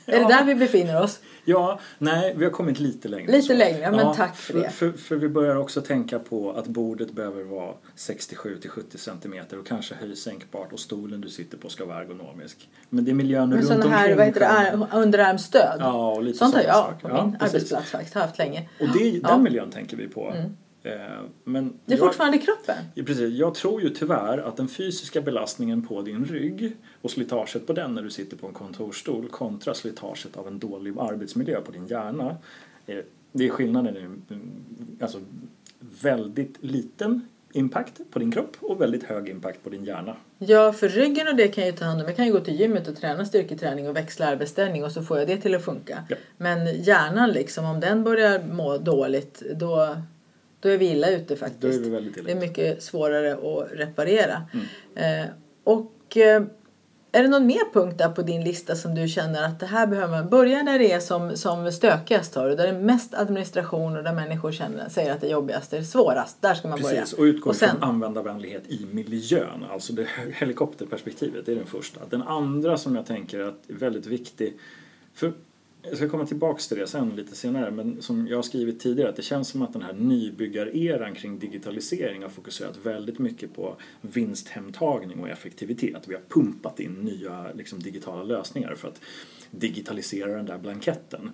Är 0.05 0.19
det 0.19 0.27
där 0.27 0.43
vi 0.43 0.55
befinner 0.55 1.01
oss? 1.01 1.19
Ja, 1.45 1.79
nej, 1.97 2.33
vi 2.37 2.43
har 2.45 2.51
kommit 2.51 2.79
lite 2.79 3.07
längre. 3.07 3.31
Lite 3.31 3.53
längre, 3.53 3.91
men 3.91 4.15
tack 4.15 4.35
för 4.35 4.53
det. 4.53 4.69
För, 4.69 4.91
för, 4.91 5.15
vi 5.15 5.29
börjar 5.29 5.55
också 5.55 5.81
tänka 5.81 6.19
på 6.19 6.51
att 6.51 6.67
bordet 6.67 7.11
behöver 7.11 7.43
vara 7.43 7.73
67 7.95 8.57
till 8.57 8.69
70 8.69 8.97
centimeter 8.97 9.59
och 9.59 9.67
kanske 9.67 9.95
höjsänkbart 9.95 10.73
och 10.73 10.79
stolen 10.79 11.21
du 11.21 11.29
sitter 11.29 11.57
på 11.57 11.69
ska 11.69 11.85
vara 11.85 12.01
ergonomisk. 12.01 12.69
Men 12.89 13.05
det 13.05 13.11
är 13.11 13.15
miljön 13.15 13.49
Men 13.49 13.57
runt 13.61 13.71
omkring. 13.71 13.91
här 13.91 14.15
vad 14.15 14.25
heter 14.25 14.39
det, 14.39 14.87
underarmsstöd. 14.97 15.77
Ja, 15.79 16.11
och 16.11 16.23
lite 16.23 16.37
Sånt 16.37 16.55
har 16.55 16.61
jag 16.63 17.01
på 17.01 17.09
Ja, 17.09 17.25
min 17.25 17.39
precis. 17.39 17.53
arbetsplats 17.55 17.89
faktiskt. 17.91 18.13
Har 18.15 18.21
haft 18.21 18.37
länge. 18.37 18.69
Och 18.79 18.87
det, 18.87 19.11
den 19.11 19.19
Ja. 19.23 19.29
Mm. 19.31 19.43
miljön 19.43 19.71
tänker 19.71 19.97
vi 19.97 20.07
på. 20.07 20.33
Eh, 20.35 20.45
Men 21.43 21.73
Det 21.85 21.93
är 21.93 21.97
jag- 21.97 21.99
fortfarande 22.07 22.37
kroppen. 22.37 22.75
Precis. 23.05 23.33
Jag 23.33 23.55
tror 23.55 23.81
ju 23.81 23.89
tyvärr 23.89 24.37
att 24.37 24.57
den 24.57 24.67
fysiska 24.67 25.21
belastningen 25.21 25.87
på 25.87 26.01
din 26.01 26.25
rygg 26.25 26.75
och 27.01 27.11
slitaget 27.11 27.67
på 27.67 27.73
den 27.73 27.93
när 27.95 28.01
du 28.01 28.09
sitter 28.09 28.37
på 28.37 28.47
en 28.47 28.53
kontorsstol 28.53 29.27
kontra 29.29 29.73
slitaget 29.73 30.37
av 30.37 30.47
en 30.47 30.59
dålig 30.59 30.93
arbetsmiljö 30.99 31.61
på 31.61 31.71
din 31.71 31.87
hjärna. 31.87 32.37
eh, 32.85 32.97
Det 33.31 33.45
är 33.45 33.49
skillnaden 33.49 34.21
alltså, 35.01 35.19
väldigt 36.01 36.55
liten 36.63 37.27
impact 37.51 38.01
på 38.11 38.19
din 38.19 38.31
kropp 38.31 38.57
och 38.59 38.81
väldigt 38.81 39.03
hög 39.03 39.29
impact 39.29 39.63
på 39.63 39.69
din 39.69 39.85
hjärna. 39.85 40.15
Ja, 40.37 40.73
för 40.73 40.89
ryggen 40.89 41.27
och 41.27 41.35
det 41.35 41.47
kan 41.47 41.63
jag 41.63 41.71
ju 41.71 41.77
ta 41.77 41.85
hand 41.85 42.01
om. 42.01 42.07
Jag 42.07 42.15
kan 42.15 42.25
ju 42.25 42.31
gå 42.31 42.39
till 42.39 42.59
gymmet 42.59 42.87
och 42.87 42.95
träna 42.95 43.25
styrketräning 43.25 43.89
och 43.89 43.95
växla 43.95 44.25
arbetsställning 44.27 44.83
och 44.83 44.91
så 44.91 45.01
får 45.03 45.17
jag 45.19 45.27
det 45.27 45.37
till 45.37 45.55
att 45.55 45.65
funka. 45.65 46.03
Ja. 46.09 46.15
Men 46.37 46.83
hjärnan 46.83 47.29
liksom, 47.31 47.65
om 47.65 47.79
den 47.79 48.03
börjar 48.03 48.43
må 48.43 48.77
dåligt 48.77 49.43
då, 49.55 49.95
då 50.65 50.71
är 50.71 50.77
vi 50.77 50.91
illa 50.91 51.09
ute 51.09 51.25
Då 51.27 51.33
är 51.33 51.37
faktiskt. 51.37 51.81
vi 51.81 51.89
väldigt 51.89 52.17
illa 52.17 52.25
Det 52.25 52.31
är 52.31 52.39
mycket 52.39 52.83
svårare 52.83 53.33
att 53.33 53.67
reparera. 53.71 54.43
Mm. 54.53 55.23
Eh, 55.23 55.29
och 55.63 56.17
eh, 56.17 56.43
är 57.11 57.23
det 57.23 57.29
någon 57.29 57.45
mer 57.47 57.73
punkt 57.73 57.97
där 57.97 58.09
på 58.09 58.21
din 58.21 58.43
lista 58.43 58.75
som 58.75 58.95
du 58.95 59.07
känner 59.07 59.43
att 59.45 59.59
det 59.59 59.65
här 59.65 59.87
behöver 59.87 60.21
man 60.21 60.29
börja 60.29 60.63
när 60.63 60.79
det 60.79 60.91
är 60.91 60.99
som, 60.99 61.37
som 61.37 61.71
stökigast 61.71 62.35
har 62.35 62.49
du, 62.49 62.55
där 62.55 62.63
det 62.63 62.69
är 62.69 62.81
mest 62.81 63.13
administration 63.13 63.97
och 63.97 64.03
där 64.03 64.13
människor 64.13 64.51
känner, 64.51 64.89
säger 64.89 65.13
att 65.13 65.21
det 65.21 65.27
är 65.27 65.31
jobbigast, 65.31 65.71
det 65.71 65.77
är 65.77 65.83
svårast. 65.83 66.41
Där 66.41 66.53
ska 66.53 66.67
man 66.67 66.81
börja. 66.81 66.99
Precis, 66.99 67.13
och 67.13 67.23
utgå 67.23 67.49
Och 67.49 67.55
sen- 67.55 67.69
från 67.69 67.83
användarvänlighet 67.83 68.63
i 68.67 68.85
miljön. 68.91 69.65
Alltså 69.71 69.93
det 69.93 70.07
helikopterperspektivet, 70.33 71.45
det 71.45 71.51
är 71.51 71.55
den 71.55 71.65
första. 71.65 71.99
Den 72.09 72.21
andra 72.21 72.77
som 72.77 72.95
jag 72.95 73.05
tänker 73.05 73.39
är 73.39 73.53
väldigt 73.67 74.05
viktig, 74.05 74.53
för 75.13 75.33
jag 75.89 75.97
ska 75.97 76.09
komma 76.09 76.25
tillbaks 76.25 76.67
till 76.67 76.77
det 76.77 76.87
sen 76.87 77.15
lite 77.15 77.35
senare, 77.35 77.71
men 77.71 78.01
som 78.01 78.27
jag 78.27 78.37
har 78.37 78.43
skrivit 78.43 78.79
tidigare 78.79 79.09
att 79.09 79.15
det 79.15 79.21
känns 79.21 79.47
som 79.47 79.61
att 79.61 79.73
den 79.73 79.81
här 79.81 79.93
nybyggareran 79.93 81.15
kring 81.15 81.39
digitalisering 81.39 82.21
har 82.21 82.29
fokuserat 82.29 82.77
väldigt 82.83 83.19
mycket 83.19 83.53
på 83.53 83.75
vinsthemtagning 84.01 85.19
och 85.19 85.29
effektivitet. 85.29 86.03
Vi 86.07 86.13
har 86.13 86.21
pumpat 86.29 86.79
in 86.79 86.93
nya 86.93 87.53
liksom, 87.53 87.79
digitala 87.79 88.23
lösningar 88.23 88.75
för 88.75 88.87
att 88.87 89.01
digitalisera 89.51 90.35
den 90.35 90.45
där 90.45 90.57
blanketten. 90.57 91.31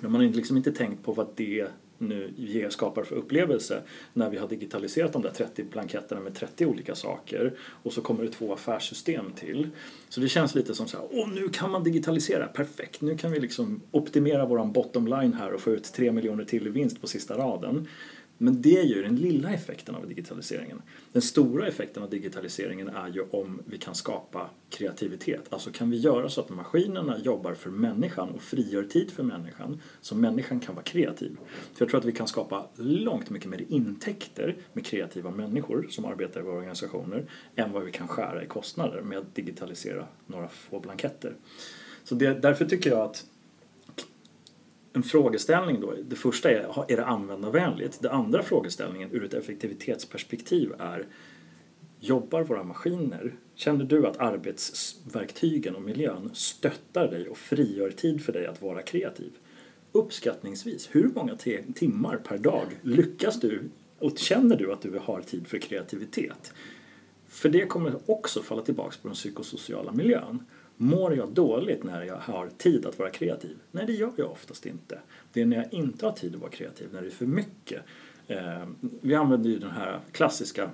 Men 0.00 0.12
man 0.12 0.20
har 0.20 0.28
liksom 0.28 0.56
inte 0.56 0.72
tänkt 0.72 1.04
på 1.04 1.12
vad 1.12 1.28
det 1.34 1.68
nu 1.98 2.32
ger, 2.36 2.70
skapar 2.70 3.02
för 3.02 3.16
upplevelse 3.16 3.82
när 4.12 4.30
vi 4.30 4.38
har 4.38 4.48
digitaliserat 4.48 5.12
de 5.12 5.22
där 5.22 5.30
30 5.30 5.64
blanketterna 5.64 6.20
med 6.20 6.34
30 6.34 6.66
olika 6.66 6.94
saker 6.94 7.52
och 7.82 7.92
så 7.92 8.00
kommer 8.00 8.24
det 8.24 8.30
två 8.30 8.52
affärssystem 8.52 9.32
till. 9.32 9.68
Så 10.08 10.20
det 10.20 10.28
känns 10.28 10.54
lite 10.54 10.74
som 10.74 10.88
så 10.88 10.96
här, 10.96 11.06
åh 11.10 11.28
nu 11.28 11.48
kan 11.48 11.70
man 11.70 11.84
digitalisera, 11.84 12.46
perfekt, 12.46 13.00
nu 13.00 13.16
kan 13.16 13.32
vi 13.32 13.40
liksom 13.40 13.80
optimera 13.90 14.46
våran 14.46 14.72
bottom 14.72 15.06
line 15.06 15.32
här 15.32 15.52
och 15.52 15.60
få 15.60 15.70
ut 15.70 15.92
3 15.92 16.12
miljoner 16.12 16.44
till 16.44 16.66
i 16.66 16.70
vinst 16.70 17.00
på 17.00 17.06
sista 17.06 17.38
raden. 17.38 17.88
Men 18.38 18.62
det 18.62 18.78
är 18.78 18.84
ju 18.84 19.02
den 19.02 19.16
lilla 19.16 19.50
effekten 19.50 19.94
av 19.94 20.08
digitaliseringen. 20.08 20.82
Den 21.12 21.22
stora 21.22 21.66
effekten 21.66 22.02
av 22.02 22.10
digitaliseringen 22.10 22.88
är 22.88 23.08
ju 23.08 23.22
om 23.30 23.60
vi 23.66 23.78
kan 23.78 23.94
skapa 23.94 24.50
kreativitet. 24.70 25.42
Alltså 25.50 25.70
kan 25.70 25.90
vi 25.90 25.96
göra 25.96 26.28
så 26.28 26.40
att 26.40 26.48
maskinerna 26.48 27.18
jobbar 27.18 27.54
för 27.54 27.70
människan 27.70 28.28
och 28.28 28.42
frigör 28.42 28.82
tid 28.82 29.10
för 29.10 29.22
människan 29.22 29.80
så 30.00 30.14
människan 30.14 30.60
kan 30.60 30.74
vara 30.74 30.84
kreativ. 30.84 31.36
För 31.74 31.84
jag 31.84 31.88
tror 31.88 32.00
att 32.00 32.06
vi 32.06 32.12
kan 32.12 32.28
skapa 32.28 32.66
långt 32.76 33.30
mycket 33.30 33.50
mer 33.50 33.64
intäkter 33.68 34.56
med 34.72 34.86
kreativa 34.86 35.30
människor 35.30 35.86
som 35.90 36.04
arbetar 36.04 36.40
i 36.40 36.42
våra 36.42 36.56
organisationer 36.56 37.30
än 37.54 37.72
vad 37.72 37.84
vi 37.84 37.92
kan 37.92 38.08
skära 38.08 38.44
i 38.44 38.46
kostnader 38.46 39.02
med 39.02 39.18
att 39.18 39.34
digitalisera 39.34 40.06
några 40.26 40.48
få 40.48 40.80
blanketter. 40.80 41.34
Så 42.04 42.14
det, 42.14 42.34
därför 42.34 42.64
tycker 42.64 42.90
jag 42.90 43.00
att 43.00 43.24
en 44.96 45.02
frågeställning 45.02 45.80
då, 45.80 45.94
det 46.08 46.16
första 46.16 46.50
är, 46.50 46.92
är 46.92 46.96
det 46.96 47.04
användarvänligt? 47.04 48.02
Den 48.02 48.12
andra 48.12 48.42
frågeställningen 48.42 49.12
ur 49.12 49.24
ett 49.24 49.34
effektivitetsperspektiv 49.34 50.72
är 50.78 51.06
Jobbar 52.00 52.42
våra 52.42 52.64
maskiner? 52.64 53.34
Känner 53.54 53.84
du 53.84 54.06
att 54.06 54.16
arbetsverktygen 54.16 55.76
och 55.76 55.82
miljön 55.82 56.30
stöttar 56.32 57.10
dig 57.10 57.28
och 57.28 57.38
frigör 57.38 57.90
tid 57.90 58.24
för 58.24 58.32
dig 58.32 58.46
att 58.46 58.62
vara 58.62 58.82
kreativ? 58.82 59.32
Uppskattningsvis, 59.92 60.88
hur 60.92 61.08
många 61.14 61.36
timmar 61.74 62.16
per 62.16 62.38
dag 62.38 62.66
lyckas 62.82 63.40
du 63.40 63.62
och 63.98 64.18
känner 64.18 64.56
du 64.56 64.72
att 64.72 64.82
du 64.82 64.98
har 65.02 65.20
tid 65.20 65.46
för 65.46 65.58
kreativitet? 65.58 66.52
För 67.28 67.48
det 67.48 67.66
kommer 67.66 68.10
också 68.10 68.42
falla 68.42 68.62
tillbaks 68.62 68.96
på 68.96 69.08
den 69.08 69.14
psykosociala 69.14 69.92
miljön. 69.92 70.44
Mår 70.76 71.16
jag 71.16 71.30
dåligt 71.30 71.84
när 71.84 72.02
jag 72.02 72.16
har 72.16 72.48
tid 72.48 72.86
att 72.86 72.98
vara 72.98 73.10
kreativ? 73.10 73.56
Nej, 73.70 73.86
det 73.86 73.92
gör 73.92 74.12
jag 74.16 74.30
oftast 74.30 74.66
inte. 74.66 74.98
Det 75.32 75.40
är 75.40 75.46
när 75.46 75.56
jag 75.56 75.72
inte 75.74 76.06
har 76.06 76.12
tid 76.12 76.34
att 76.34 76.40
vara 76.40 76.50
kreativ, 76.50 76.88
när 76.92 77.02
det 77.02 77.08
är 77.08 77.10
för 77.10 77.26
mycket. 77.26 77.82
Eh, 78.26 78.66
vi 78.80 79.14
använder 79.14 79.50
ju 79.50 79.58
den 79.58 79.70
här 79.70 80.00
klassiska 80.12 80.70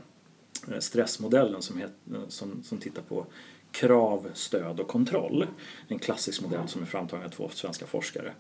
eh, 0.71 0.79
stressmodellen 0.79 1.63
som, 1.63 1.83
som, 2.29 2.63
som 2.63 2.79
tittar 2.79 3.03
på 3.03 3.27
krav, 3.73 4.29
stöd 4.35 4.81
och 4.81 4.89
kontroll. 4.89 5.47
En 5.89 5.99
klassisk 5.99 6.43
modell 6.43 6.69
som 6.69 6.83
är 6.83 6.87
framtagen 6.87 7.25
av 7.25 7.29
två 7.29 7.49
svenska 7.49 7.87
forskare. 7.87 8.33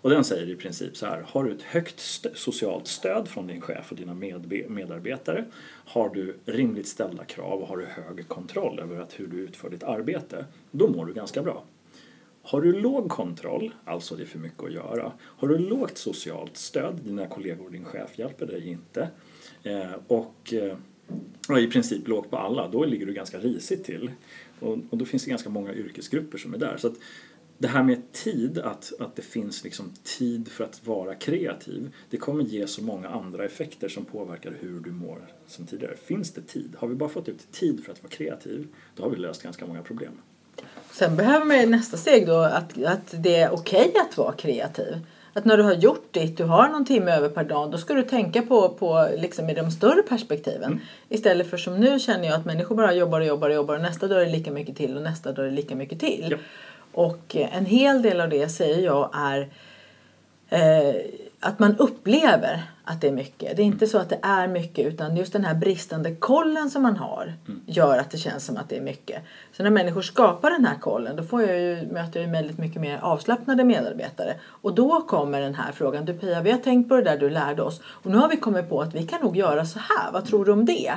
Och 0.00 0.10
den 0.10 0.24
säger 0.24 0.50
i 0.50 0.56
princip 0.56 0.96
så 0.96 1.06
här, 1.06 1.24
har 1.28 1.44
du 1.44 1.52
ett 1.52 1.62
högt 1.62 2.00
st- 2.00 2.34
socialt 2.34 2.86
stöd 2.86 3.28
från 3.28 3.46
din 3.46 3.60
chef 3.60 3.90
och 3.90 3.96
dina 3.96 4.14
med 4.14 4.70
medarbetare, 4.70 5.44
har 5.84 6.08
du 6.08 6.36
rimligt 6.44 6.88
ställda 6.88 7.24
krav 7.24 7.60
och 7.62 7.68
har 7.68 7.76
du 7.76 7.84
hög 7.84 8.28
kontroll 8.28 8.78
över 8.78 9.00
att 9.00 9.20
hur 9.20 9.26
du 9.26 9.36
utför 9.36 9.70
ditt 9.70 9.82
arbete, 9.82 10.44
då 10.70 10.88
mår 10.88 11.06
du 11.06 11.12
ganska 11.12 11.42
bra. 11.42 11.64
Har 12.42 12.60
du 12.60 12.80
låg 12.80 13.08
kontroll, 13.08 13.74
alltså 13.84 14.16
det 14.16 14.22
är 14.22 14.26
för 14.26 14.38
mycket 14.38 14.64
att 14.64 14.72
göra, 14.72 15.12
har 15.20 15.48
du 15.48 15.58
lågt 15.58 15.98
socialt 15.98 16.56
stöd, 16.56 16.94
dina 17.04 17.26
kollegor 17.26 17.64
och 17.64 17.72
din 17.72 17.84
chef 17.84 18.18
hjälper 18.18 18.46
dig 18.46 18.68
inte, 18.68 19.08
eh, 19.62 19.92
och 20.06 20.54
eh, 20.54 20.76
i 21.58 21.66
princip 21.66 22.08
lågt 22.08 22.30
på 22.30 22.36
alla, 22.36 22.68
då 22.68 22.84
ligger 22.84 23.06
du 23.06 23.12
ganska 23.12 23.38
risigt 23.38 23.84
till. 23.84 24.10
Och, 24.60 24.78
och 24.90 24.98
då 24.98 25.04
finns 25.04 25.24
det 25.24 25.30
ganska 25.30 25.50
många 25.50 25.74
yrkesgrupper 25.74 26.38
som 26.38 26.54
är 26.54 26.58
där. 26.58 26.76
Så 26.76 26.86
att 26.86 26.94
det 27.58 27.68
här 27.68 27.82
med 27.82 28.12
tid, 28.12 28.58
att, 28.58 28.92
att 29.00 29.16
det 29.16 29.22
finns 29.22 29.64
liksom 29.64 29.92
tid 30.02 30.48
för 30.48 30.64
att 30.64 30.86
vara 30.86 31.14
kreativ, 31.14 31.94
det 32.10 32.16
kommer 32.16 32.44
ge 32.44 32.66
så 32.66 32.82
många 32.82 33.08
andra 33.08 33.44
effekter 33.44 33.88
som 33.88 34.04
påverkar 34.04 34.56
hur 34.60 34.80
du 34.80 34.90
mår 34.90 35.18
som 35.46 35.66
tidigare. 35.66 35.96
Finns 35.96 36.32
det 36.32 36.42
tid? 36.42 36.74
Har 36.78 36.88
vi 36.88 36.94
bara 36.94 37.08
fått 37.08 37.28
ut 37.28 37.52
tid 37.52 37.84
för 37.84 37.92
att 37.92 38.02
vara 38.02 38.10
kreativ, 38.10 38.66
då 38.96 39.02
har 39.02 39.10
vi 39.10 39.16
löst 39.16 39.42
ganska 39.42 39.66
många 39.66 39.82
problem. 39.82 40.12
Sen 40.92 41.16
behöver 41.16 41.46
man 41.46 41.60
ju 41.60 41.66
nästa 41.66 41.96
steg 41.96 42.26
då 42.26 42.38
att, 42.38 42.82
att 42.84 43.14
det 43.22 43.36
är 43.36 43.50
okej 43.50 43.92
att 44.08 44.16
vara 44.16 44.32
kreativ. 44.32 44.96
Att 45.38 45.44
när 45.44 45.56
du 45.56 45.62
har 45.62 45.74
gjort 45.74 46.12
ditt, 46.12 46.36
du 46.36 46.44
har 46.44 46.68
någon 46.68 46.84
timme 46.84 47.12
över 47.12 47.28
per 47.28 47.44
dag, 47.44 47.70
då 47.70 47.78
ska 47.78 47.94
du 47.94 48.02
tänka 48.02 48.42
på, 48.42 48.68
på 48.68 49.08
liksom 49.16 49.50
i 49.50 49.54
de 49.54 49.70
större 49.70 50.02
perspektiven. 50.02 50.80
Istället 51.08 51.50
för 51.50 51.56
som 51.56 51.80
nu 51.80 51.98
känner 51.98 52.24
jag 52.24 52.34
att 52.34 52.44
människor 52.44 52.76
bara 52.76 52.94
jobbar 52.94 53.20
och 53.20 53.26
jobbar 53.26 53.48
och 53.48 53.54
jobbar 53.54 53.74
och 53.74 53.80
nästa 53.80 54.08
dag 54.08 54.20
är 54.20 54.26
det 54.26 54.32
lika 54.32 54.50
mycket 54.50 54.76
till 54.76 54.96
och 54.96 55.02
nästa 55.02 55.32
dag 55.32 55.44
är 55.44 55.50
det 55.50 55.56
lika 55.56 55.76
mycket 55.76 56.00
till. 56.00 56.26
Ja. 56.30 56.36
Och 56.92 57.36
eh, 57.36 57.56
en 57.56 57.66
hel 57.66 58.02
del 58.02 58.20
av 58.20 58.28
det 58.28 58.48
säger 58.48 58.84
jag 58.84 59.10
är 59.14 59.48
eh, 60.48 60.94
att 61.40 61.58
man 61.58 61.76
upplever 61.76 62.62
att 62.84 63.00
det 63.00 63.08
är 63.08 63.12
mycket. 63.12 63.56
Det 63.56 63.62
är 63.62 63.66
inte 63.66 63.86
så 63.86 63.98
att 63.98 64.08
det 64.08 64.18
är 64.22 64.48
mycket 64.48 64.86
utan 64.86 65.16
just 65.16 65.32
den 65.32 65.44
här 65.44 65.54
bristande 65.54 66.14
kollen 66.14 66.70
som 66.70 66.82
man 66.82 66.96
har 66.96 67.34
gör 67.66 67.98
att 67.98 68.10
det 68.10 68.18
känns 68.18 68.44
som 68.44 68.56
att 68.56 68.68
det 68.68 68.76
är 68.76 68.80
mycket. 68.80 69.22
Så 69.52 69.62
när 69.62 69.70
människor 69.70 70.02
skapar 70.02 70.50
den 70.50 70.64
här 70.64 70.78
kollen 70.78 71.16
då 71.16 71.22
får 71.22 71.42
jag 71.42 71.60
ju, 71.60 71.88
möter 71.92 72.20
jag 72.20 72.26
ju 72.26 72.32
väldigt 72.32 72.58
mycket 72.58 72.82
mer 72.82 72.98
avslappnade 73.02 73.64
medarbetare. 73.64 74.34
Och 74.44 74.74
då 74.74 75.00
kommer 75.00 75.40
den 75.40 75.54
här 75.54 75.72
frågan. 75.72 76.04
Du 76.04 76.14
Pia, 76.14 76.40
vi 76.40 76.50
har 76.50 76.58
tänkt 76.58 76.88
på 76.88 76.96
det 76.96 77.02
där 77.02 77.18
du 77.18 77.30
lärde 77.30 77.62
oss 77.62 77.80
och 77.84 78.10
nu 78.10 78.16
har 78.16 78.28
vi 78.28 78.36
kommit 78.36 78.68
på 78.68 78.80
att 78.80 78.94
vi 78.94 79.06
kan 79.06 79.20
nog 79.20 79.36
göra 79.36 79.66
så 79.66 79.78
här. 79.78 80.12
Vad 80.12 80.26
tror 80.26 80.44
du 80.44 80.52
om 80.52 80.64
det? 80.64 80.92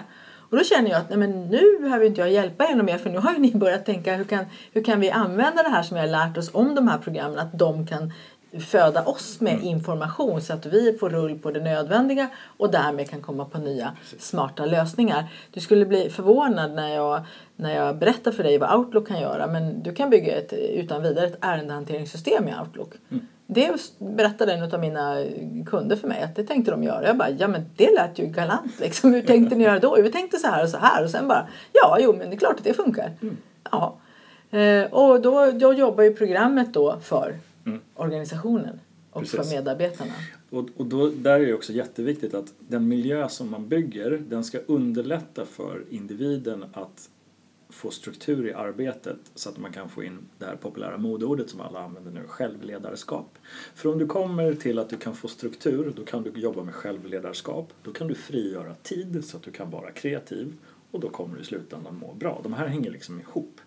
Och 0.52 0.58
då 0.58 0.64
känner 0.64 0.92
jag 0.92 1.00
att 1.00 1.10
nej, 1.10 1.18
men 1.18 1.48
nu 1.48 1.80
behöver 1.82 2.06
inte 2.06 2.22
jag 2.22 2.32
hjälpa 2.32 2.66
er 2.66 2.76
mer 2.76 2.98
för 2.98 3.10
nu 3.10 3.18
har 3.18 3.34
ju 3.34 3.40
ni 3.40 3.52
börjat 3.52 3.86
tänka 3.86 4.16
hur 4.16 4.24
kan, 4.24 4.46
hur 4.74 4.84
kan 4.84 5.00
vi 5.00 5.12
använda 5.12 5.64
det 5.64 5.70
här 5.70 5.84
som 5.84 5.96
vi 5.96 6.02
har 6.02 6.08
lärt 6.08 6.38
oss 6.38 6.50
om 6.54 6.76
de 6.76 6.88
här 6.88 6.98
programmen 6.98 7.40
att 7.40 7.60
de 7.60 7.88
kan 7.88 8.14
föda 8.60 9.04
oss 9.06 9.42
med 9.42 9.54
Mm. 9.54 9.66
information 9.66 10.42
så 10.42 10.54
att 10.54 10.66
vi 10.66 10.98
får 11.00 11.10
rull 11.10 11.40
på 11.40 11.52
det 11.52 11.60
nödvändiga 11.60 12.30
och 12.58 12.72
därmed 12.72 13.10
kan 13.10 13.22
komma 13.22 13.46
på 13.46 13.58
nya 13.58 13.92
smarta 14.20 14.66
lösningar. 14.66 15.26
Du 15.52 15.60
skulle 15.60 15.86
bli 15.86 16.10
förvånad 16.10 16.72
när 16.74 16.96
jag, 16.96 17.22
när 17.56 17.76
jag 17.76 17.98
berättar 17.98 18.32
för 18.32 18.44
dig 18.44 18.58
vad 18.58 18.76
Outlook 18.80 19.08
kan 19.08 19.22
göra 19.22 19.48
men 19.48 19.84
du 19.84 19.94
kan 19.94 20.10
bygga 20.10 20.36
ett, 20.36 20.54
utan 20.54 21.04
vidare 21.04 21.26
ett 21.26 21.38
ärendehanteringssystem 21.42 22.48
i 22.48 22.54
Outlook. 22.62 22.94
Mm. 23.12 23.28
Det 23.48 23.72
berättade 23.98 24.54
en 24.54 24.74
av 24.74 24.80
mina 24.80 25.24
kunder 25.66 25.96
för 25.96 26.08
mig 26.08 26.24
att 26.24 26.36
det 26.36 26.44
tänkte 26.44 26.72
de 26.72 26.84
göra. 26.84 27.08
Jag 27.08 27.18
bara, 27.18 27.30
ja 27.30 27.48
men 27.48 27.66
det 27.76 27.92
lät 27.96 28.20
ju 28.20 28.26
galant 28.26 28.80
liksom. 28.80 29.14
Hur 29.14 29.22
tänkte 29.22 29.56
ni 29.56 29.64
göra 29.64 29.80
då? 29.80 29.96
Vi 30.02 30.12
tänkte 30.12 30.38
så 30.38 30.48
här 30.48 30.64
och 30.64 30.70
så 30.70 30.78
här 30.78 31.04
och 31.04 31.10
sen 31.10 31.28
bara, 31.28 31.48
ja 31.74 31.98
jo 32.00 32.16
men 32.18 32.30
det 32.30 32.36
är 32.36 32.40
klart 32.40 32.58
att 32.58 32.64
det 32.64 32.74
funkar. 32.74 33.12
Mm. 33.22 33.38
Ja. 33.72 33.96
Eh, 34.58 34.94
och 34.94 35.22
då, 35.22 35.52
då 35.52 35.74
jobbar 35.74 36.04
ju 36.04 36.14
programmet 36.14 36.74
då 36.74 37.00
för 37.04 37.36
organisationen 37.96 38.80
och 39.12 39.28
för 39.28 39.38
Precis. 39.38 39.54
medarbetarna. 39.54 40.14
Och, 40.50 40.70
och 40.78 40.86
då, 40.86 41.10
där 41.10 41.40
är 41.40 41.46
det 41.46 41.54
också 41.54 41.74
jätteviktigt 41.74 42.34
att 42.34 42.54
den 42.60 42.88
miljö 42.88 43.30
som 43.30 43.52
man 43.52 43.68
bygger 43.68 44.22
den 44.30 44.44
ska 44.44 44.60
underlätta 44.68 45.46
för 45.46 45.84
individen 45.90 46.66
att 46.74 47.10
få 47.70 47.92
struktur 47.92 48.48
i 48.48 48.54
arbetet 48.54 49.18
så 49.36 49.50
att 49.50 49.58
man 49.58 49.74
kan 49.74 49.90
få 49.90 50.04
in 50.04 50.20
det 50.38 50.46
här 50.46 50.56
populära 50.56 50.98
modeordet 50.98 51.50
som 51.50 51.62
alla 51.62 51.80
använder 51.80 52.12
nu, 52.12 52.22
självledarskap. 52.28 53.38
För 53.76 53.90
om 53.90 54.00
du 54.00 54.08
kommer 54.08 54.54
till 54.54 54.80
att 54.80 54.90
du 54.90 54.98
kan 54.98 55.16
få 55.16 55.28
struktur, 55.28 55.94
då 55.96 56.06
kan 56.06 56.24
du 56.24 56.32
jobba 56.40 56.64
med 56.64 56.74
självledarskap. 56.74 57.74
Då 57.84 57.94
kan 57.94 58.08
du 58.08 58.16
frigöra 58.16 58.76
tid 58.76 59.26
så 59.26 59.38
att 59.38 59.44
du 59.44 59.52
kan 59.52 59.70
vara 59.70 59.92
kreativ 59.92 60.54
och 60.92 61.00
då 61.00 61.10
kommer 61.10 61.36
du 61.36 61.42
i 61.42 61.46
slutändan 61.46 61.96
må 61.96 62.14
bra. 62.14 62.40
De 62.44 62.54
här 62.54 62.68
hänger 62.68 62.92
liksom 62.92 63.20
ihop. 63.20 63.62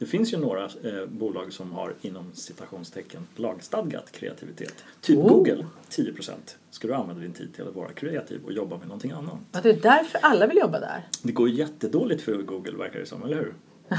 Det 0.00 0.06
finns 0.06 0.32
ju 0.32 0.38
några 0.38 0.64
eh, 0.64 1.06
bolag 1.08 1.52
som 1.52 1.72
har 1.72 1.94
inom 2.00 2.32
citationstecken 2.34 3.26
lagstadgat 3.36 4.12
kreativitet. 4.12 4.84
Typ 5.00 5.18
Oh. 5.18 5.28
Google, 5.28 5.66
10% 5.90 6.32
ska 6.70 6.88
du 6.88 6.94
använda 6.94 7.22
din 7.22 7.32
tid 7.32 7.54
till 7.54 7.68
att 7.68 7.74
vara 7.74 7.92
kreativ 7.92 8.40
och 8.44 8.52
jobba 8.52 8.76
med 8.78 8.86
någonting 8.86 9.10
annat. 9.10 9.34
Att 9.52 9.62
det 9.62 9.70
är 9.70 9.80
därför 9.80 10.18
alla 10.22 10.46
vill 10.46 10.58
jobba 10.58 10.80
där. 10.80 11.06
Det 11.22 11.32
går 11.32 11.48
jättedåligt 11.48 12.22
för 12.22 12.34
Google 12.42 12.78
verkar 12.78 13.00
det 13.00 13.06
som, 13.06 13.22
eller 13.24 13.36
hur? 13.36 13.54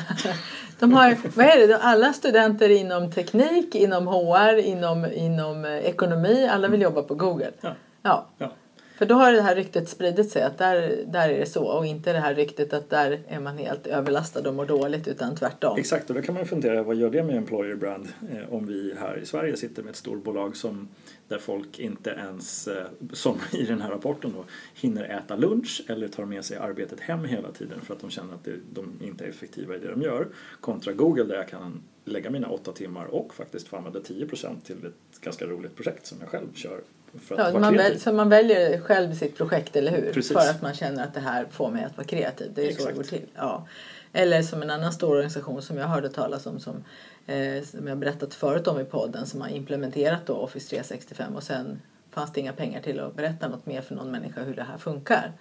De 0.79 0.93
har, 0.93 1.17
vad 1.35 1.45
är 1.45 1.67
det, 1.67 1.77
alla 1.77 2.13
studenter 2.13 2.69
inom 2.69 3.11
teknik, 3.11 3.75
inom 3.75 4.07
HR, 4.07 4.57
inom, 4.57 5.05
inom 5.05 5.65
eh, 5.65 5.71
ekonomi, 5.71 6.47
alla 6.51 6.67
vill 6.67 6.81
jobba 6.81 7.03
på 7.03 7.15
Google. 7.15 7.51
Ja. 7.61 7.75
Ja, 8.01 8.27
Ja 8.37 8.53
för 9.01 9.05
då 9.05 9.15
har 9.15 9.33
det 9.33 9.41
här 9.41 9.55
ryktet 9.55 9.89
spridit 9.89 10.31
sig 10.31 10.43
att 10.43 10.57
där, 10.57 11.03
där 11.07 11.29
är 11.29 11.39
det 11.39 11.45
så 11.45 11.65
och 11.65 11.85
inte 11.85 12.13
det 12.13 12.19
här 12.19 12.35
ryktet 12.35 12.73
att 12.73 12.89
där 12.89 13.23
är 13.27 13.39
man 13.39 13.57
helt 13.57 13.87
överlastad 13.87 14.49
och 14.49 14.55
mår 14.55 14.65
dåligt 14.65 15.07
utan 15.07 15.35
tvärtom. 15.35 15.79
Exakt, 15.79 16.09
och 16.09 16.15
då 16.15 16.21
kan 16.21 16.33
man 16.33 16.43
ju 16.43 16.47
fundera 16.47 16.83
vad 16.83 16.95
gör 16.95 17.09
det 17.09 17.23
med 17.23 17.37
employer 17.37 17.75
brand 17.75 18.07
eh, 18.31 18.53
om 18.53 18.65
vi 18.65 18.95
här 18.99 19.19
i 19.23 19.25
Sverige 19.25 19.57
sitter 19.57 19.83
med 19.83 19.89
ett 19.89 19.95
storbolag 19.95 20.55
som 20.55 20.87
där 21.27 21.37
folk 21.37 21.79
inte 21.79 22.09
ens, 22.09 22.67
eh, 22.67 22.85
som 23.13 23.37
i 23.51 23.63
den 23.63 23.81
här 23.81 23.89
rapporten 23.89 24.33
då, 24.37 24.45
hinner 24.75 25.03
äta 25.03 25.35
lunch 25.35 25.81
eller 25.87 26.07
tar 26.07 26.25
med 26.25 26.45
sig 26.45 26.57
arbetet 26.57 26.99
hem 26.99 27.25
hela 27.25 27.51
tiden 27.51 27.81
för 27.81 27.93
att 27.93 27.99
de 27.99 28.09
känner 28.09 28.33
att 28.33 28.43
det, 28.43 28.55
de 28.73 28.93
inte 29.01 29.25
är 29.25 29.29
effektiva 29.29 29.75
i 29.75 29.79
det 29.79 29.91
de 29.91 30.01
gör. 30.01 30.27
Kontra 30.59 30.93
Google 30.93 31.23
där 31.23 31.35
jag 31.35 31.47
kan 31.47 31.83
lägga 32.05 32.29
mina 32.29 32.49
åtta 32.49 32.71
timmar 32.71 33.05
och 33.05 33.33
faktiskt 33.33 33.67
få 33.67 33.77
använda 33.77 33.99
10% 33.99 34.61
till 34.63 34.85
ett 34.85 35.21
ganska 35.21 35.45
roligt 35.45 35.75
projekt 35.75 36.05
som 36.05 36.17
jag 36.21 36.29
själv 36.29 36.53
kör 36.53 36.81
för 37.19 37.37
Ja, 37.37 37.59
man 37.59 37.77
väl, 37.77 37.99
så 37.99 38.13
man 38.13 38.29
väljer 38.29 38.81
själv 38.81 39.15
sitt 39.15 39.37
projekt, 39.37 39.75
eller 39.75 39.91
hur? 39.91 40.13
Precis. 40.13 40.33
För 40.33 40.49
att 40.49 40.61
man 40.61 40.73
känner 40.73 41.03
att 41.03 41.13
det 41.13 41.19
här 41.19 41.45
får 41.51 41.71
mig 41.71 41.83
att 41.83 41.97
vara 41.97 42.07
kreativ. 42.07 42.51
Det 42.55 42.61
är 42.61 42.65
så 42.65 42.77
det 42.77 42.89
Exakt. 42.89 42.95
går 42.95 43.03
till. 43.03 43.25
Ja. 43.35 43.67
Eller 44.13 44.41
som 44.41 44.61
en 44.61 44.69
annan 44.69 44.93
stor 44.93 45.09
organisation 45.09 45.61
som 45.61 45.77
jag 45.77 45.87
hörde 45.87 46.09
talas 46.09 46.45
om 46.45 46.59
som, 46.59 46.83
eh, 47.27 47.63
som 47.63 47.87
jag 47.87 47.97
berättat 47.97 48.33
förut 48.33 48.67
om 48.67 48.79
i 48.79 48.85
podden 48.85 49.25
som 49.25 49.41
har 49.41 49.49
implementerat 49.49 50.25
då 50.25 50.33
Office 50.33 50.69
365 50.69 51.35
och 51.35 51.43
sen 51.43 51.81
fanns 52.11 52.33
det 52.33 52.39
inga 52.39 52.53
pengar 52.53 52.81
till 52.81 52.99
att 52.99 53.15
berätta 53.15 53.47
något 53.47 53.65
mer 53.65 53.81
för 53.81 53.95
någon 53.95 54.11
människa 54.11 54.43
hur 54.43 54.55
det 54.55 54.63
här 54.63 54.77
funkar. 54.77 55.31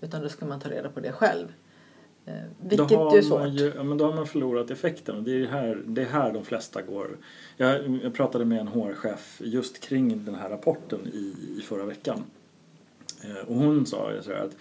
Utan 0.00 0.22
då 0.22 0.28
ska 0.28 0.46
man 0.46 0.60
ta 0.60 0.68
reda 0.68 0.88
på 0.88 1.00
det 1.00 1.12
själv. 1.12 1.46
Eh, 2.26 2.34
vilket 2.60 2.88
då 2.88 2.96
har 2.96 3.12
ju 3.12 3.18
är 3.18 3.22
svårt. 3.22 3.40
Man 3.40 3.56
ju, 3.56 3.72
ja, 3.76 3.82
men 3.82 3.98
då 3.98 4.04
har 4.04 4.14
man 4.14 4.26
förlorat 4.26 4.70
effekten 4.70 5.24
det 5.24 5.32
är 5.32 5.46
här, 5.46 5.82
det 5.86 6.02
är 6.02 6.06
här 6.06 6.32
de 6.32 6.44
flesta 6.44 6.82
går. 6.82 7.16
Jag, 7.56 8.00
jag 8.02 8.14
pratade 8.14 8.44
med 8.44 8.60
en 8.60 8.68
HR-chef 8.68 9.40
just 9.44 9.80
kring 9.80 10.24
den 10.24 10.34
här 10.34 10.48
rapporten 10.48 11.00
i, 11.12 11.34
i 11.58 11.62
förra 11.62 11.84
veckan. 11.84 12.24
Eh, 13.24 13.48
och 13.48 13.54
hon 13.54 13.86
sa 13.86 14.10
så 14.22 14.30
här 14.30 14.44
att 14.44 14.56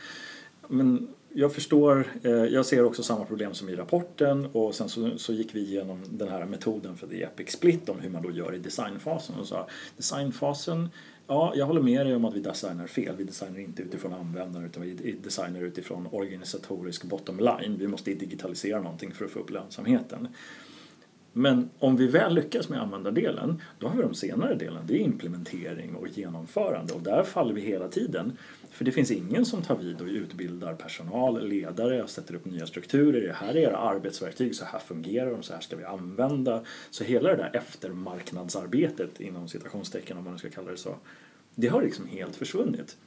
men 0.68 1.08
jag 1.36 1.54
förstår, 1.54 2.08
eh, 2.24 2.32
jag 2.32 2.66
ser 2.66 2.84
också 2.84 3.04
samma 3.04 3.26
problem 3.26 3.54
som 3.54 3.70
i 3.70 3.76
rapporten 3.76 4.46
och 4.52 4.76
sen 4.76 4.90
så, 4.90 5.18
så 5.18 5.34
gick 5.34 5.56
vi 5.56 5.60
igenom 5.60 6.04
den 6.10 6.28
här 6.28 6.46
metoden 6.46 6.98
för 6.98 7.08
The 7.08 7.24
Epic 7.24 7.52
Split 7.52 7.90
om 7.90 8.00
hur 8.00 8.10
man 8.10 8.24
då 8.24 8.32
gör 8.32 8.56
i 8.56 8.60
designfasen 8.60 9.36
och 9.40 9.48
sa 9.48 9.68
designfasen 9.98 10.90
Ja, 11.28 11.54
jag 11.56 11.66
håller 11.66 11.82
med 11.82 12.06
dig 12.06 12.16
om 12.16 12.26
att 12.26 12.36
vi 12.36 12.40
designar 12.40 12.88
fel. 12.88 13.16
Vi 13.16 13.24
designar 13.24 13.60
inte 13.60 13.84
utifrån 13.84 14.14
användare 14.14 14.66
utan 14.66 14.84
vi 14.84 15.16
designar 15.24 15.62
utifrån 15.62 16.08
organisatorisk 16.12 17.04
bottom 17.04 17.38
line. 17.38 17.78
Vi 17.78 17.88
måste 17.88 18.14
digitalisera 18.14 18.82
någonting 18.82 19.12
för 19.12 19.26
att 19.26 19.32
få 19.32 19.40
upp 19.40 19.50
lönsamheten. 19.50 20.28
Men 21.34 21.70
om 21.80 21.96
vi 21.96 22.08
väl 22.08 22.34
lyckas 22.34 22.70
med 22.70 22.82
användardelen, 22.82 23.62
då 23.80 23.88
har 23.88 23.96
vi 23.96 24.02
de 24.02 24.14
senare 24.14 24.56
delen. 24.56 24.84
Det 24.88 24.94
är 24.94 25.00
implementering 25.00 25.96
och 25.96 26.08
genomförande 26.08 26.94
och 26.94 27.02
där 27.02 27.24
faller 27.24 27.54
vi 27.54 27.62
hela 27.62 27.88
tiden. 27.88 28.38
För 28.74 28.86
det 28.86 28.92
finns 28.92 29.12
ingen 29.12 29.46
som 29.46 29.62
tar 29.62 29.76
vid 29.76 30.02
och 30.02 30.08
utbildar 30.08 30.74
personal, 30.74 31.48
ledare 31.48 32.04
och 32.04 32.10
sätter 32.10 32.36
upp 32.36 32.46
nya 32.46 32.68
strukturer. 32.68 33.28
Det 33.28 33.34
här 33.34 33.50
är 33.50 33.58
era 33.58 33.78
arbetsverktyg, 33.78 34.56
så 34.56 34.66
här 34.66 34.80
fungerar 34.80 35.32
de, 35.32 35.44
så 35.44 35.54
här 35.54 35.62
ska 35.62 35.76
vi 35.76 35.84
använda. 35.84 36.64
Så 36.90 37.04
hela 37.04 37.30
det 37.30 37.36
där 37.36 37.52
eftermarknadsarbetet 37.54 39.22
inom 39.22 39.48
citationstecken 39.48 40.18
om 40.18 40.24
man 40.24 40.34
nu 40.34 40.40
ska 40.40 40.50
kalla 40.50 40.72
det 40.72 40.78
så, 40.78 40.96
det 41.56 41.68
har 41.68 41.82
liksom 41.82 42.08
helt 42.08 42.36
försvunnit. 42.36 42.98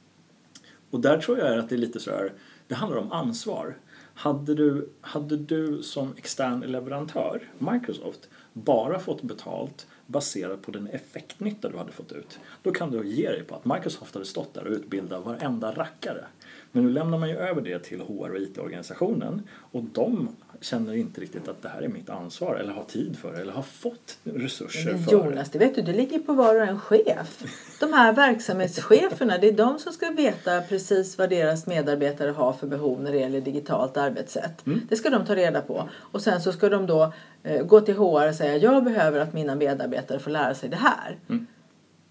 Och 0.89 0.99
där 0.99 1.17
tror 1.17 1.39
jag 1.39 1.59
att 1.59 1.69
det 1.69 1.75
är 1.75 1.79
lite 1.79 1.99
så 1.99 2.11
här, 2.11 2.33
det 2.67 2.75
handlar 2.75 2.97
om 2.97 3.11
ansvar. 3.11 3.77
Hade 4.19 4.55
du, 4.55 4.89
hade 5.01 5.37
du 5.37 5.83
som 5.83 6.13
extern 6.17 6.59
leverantör, 6.59 7.41
Microsoft, 7.57 8.29
bara 8.53 8.99
fått 8.99 9.21
betalt 9.21 9.87
baserat 10.05 10.61
på 10.61 10.71
den 10.71 10.87
effektnytta 10.87 11.69
du 11.69 11.77
hade 11.77 11.91
fått 11.91 12.11
ut, 12.11 12.39
då 12.63 12.71
kan 12.71 12.91
du 12.91 13.07
ge 13.07 13.29
dig 13.29 13.43
på 13.43 13.55
att 13.55 13.65
Microsoft 13.65 14.13
hade 14.13 14.25
stått 14.25 14.53
där 14.53 14.67
och 14.67 14.71
utbildat 14.71 15.25
varenda 15.25 15.71
rackare. 15.71 16.25
Men 16.71 16.83
nu 16.83 16.89
lämnar 16.89 17.17
man 17.17 17.29
ju 17.29 17.35
över 17.35 17.61
det 17.61 17.79
till 17.79 18.01
HR 18.01 18.31
och 18.31 18.39
IT-organisationen 18.39 19.41
och 19.71 19.83
de 19.83 20.29
känner 20.61 20.93
inte 20.93 21.21
riktigt 21.21 21.47
att 21.47 21.61
det 21.61 21.69
här 21.69 21.81
är 21.81 21.87
mitt 21.87 22.09
ansvar 22.09 22.55
eller 22.55 22.73
har 22.73 22.83
tid 22.83 23.17
för 23.17 23.33
det 23.33 23.41
eller 23.41 23.53
har 23.53 23.61
fått 23.63 24.17
resurser 24.23 24.91
Men 24.91 25.03
för 25.03 25.11
det. 25.11 25.17
Jonas, 25.17 25.49
det 25.49 25.59
vet 25.59 25.75
du, 25.75 25.81
det 25.81 25.93
ligger 25.93 26.19
på 26.19 26.33
var 26.33 26.55
och 26.55 26.67
en 26.67 26.79
chef. 26.79 27.43
De 27.79 27.93
här 27.93 28.13
verksamhetscheferna, 28.13 29.37
det 29.37 29.47
är 29.47 29.51
de 29.51 29.79
som 29.79 29.93
ska 29.93 30.11
veta 30.11 30.61
precis 30.61 31.17
vad 31.17 31.29
deras 31.29 31.67
medarbetare 31.67 32.31
har 32.31 32.53
för 32.53 32.67
behov 32.67 33.01
när 33.01 33.11
det 33.11 33.17
gäller 33.17 33.41
digitalt 33.41 33.97
arbetssätt. 33.97 34.65
Det 34.89 34.95
ska 34.95 35.09
de 35.09 35.25
ta 35.25 35.35
reda 35.35 35.61
på. 35.61 35.89
Och 35.95 36.21
sen 36.21 36.41
så 36.41 36.51
ska 36.51 36.69
de 36.69 36.85
då 36.85 37.13
eh, 37.43 37.65
gå 37.65 37.81
till 37.81 37.95
HR 37.95 38.29
och 38.29 38.35
säga 38.35 38.57
jag 38.57 38.83
behöver 38.83 39.19
att 39.19 39.33
mina 39.33 39.55
medarbetare 39.55 40.19
får 40.19 40.31
lära 40.31 40.55
sig 40.55 40.69
det 40.69 40.75
här. 40.75 41.17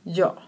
Ja. 0.03 0.39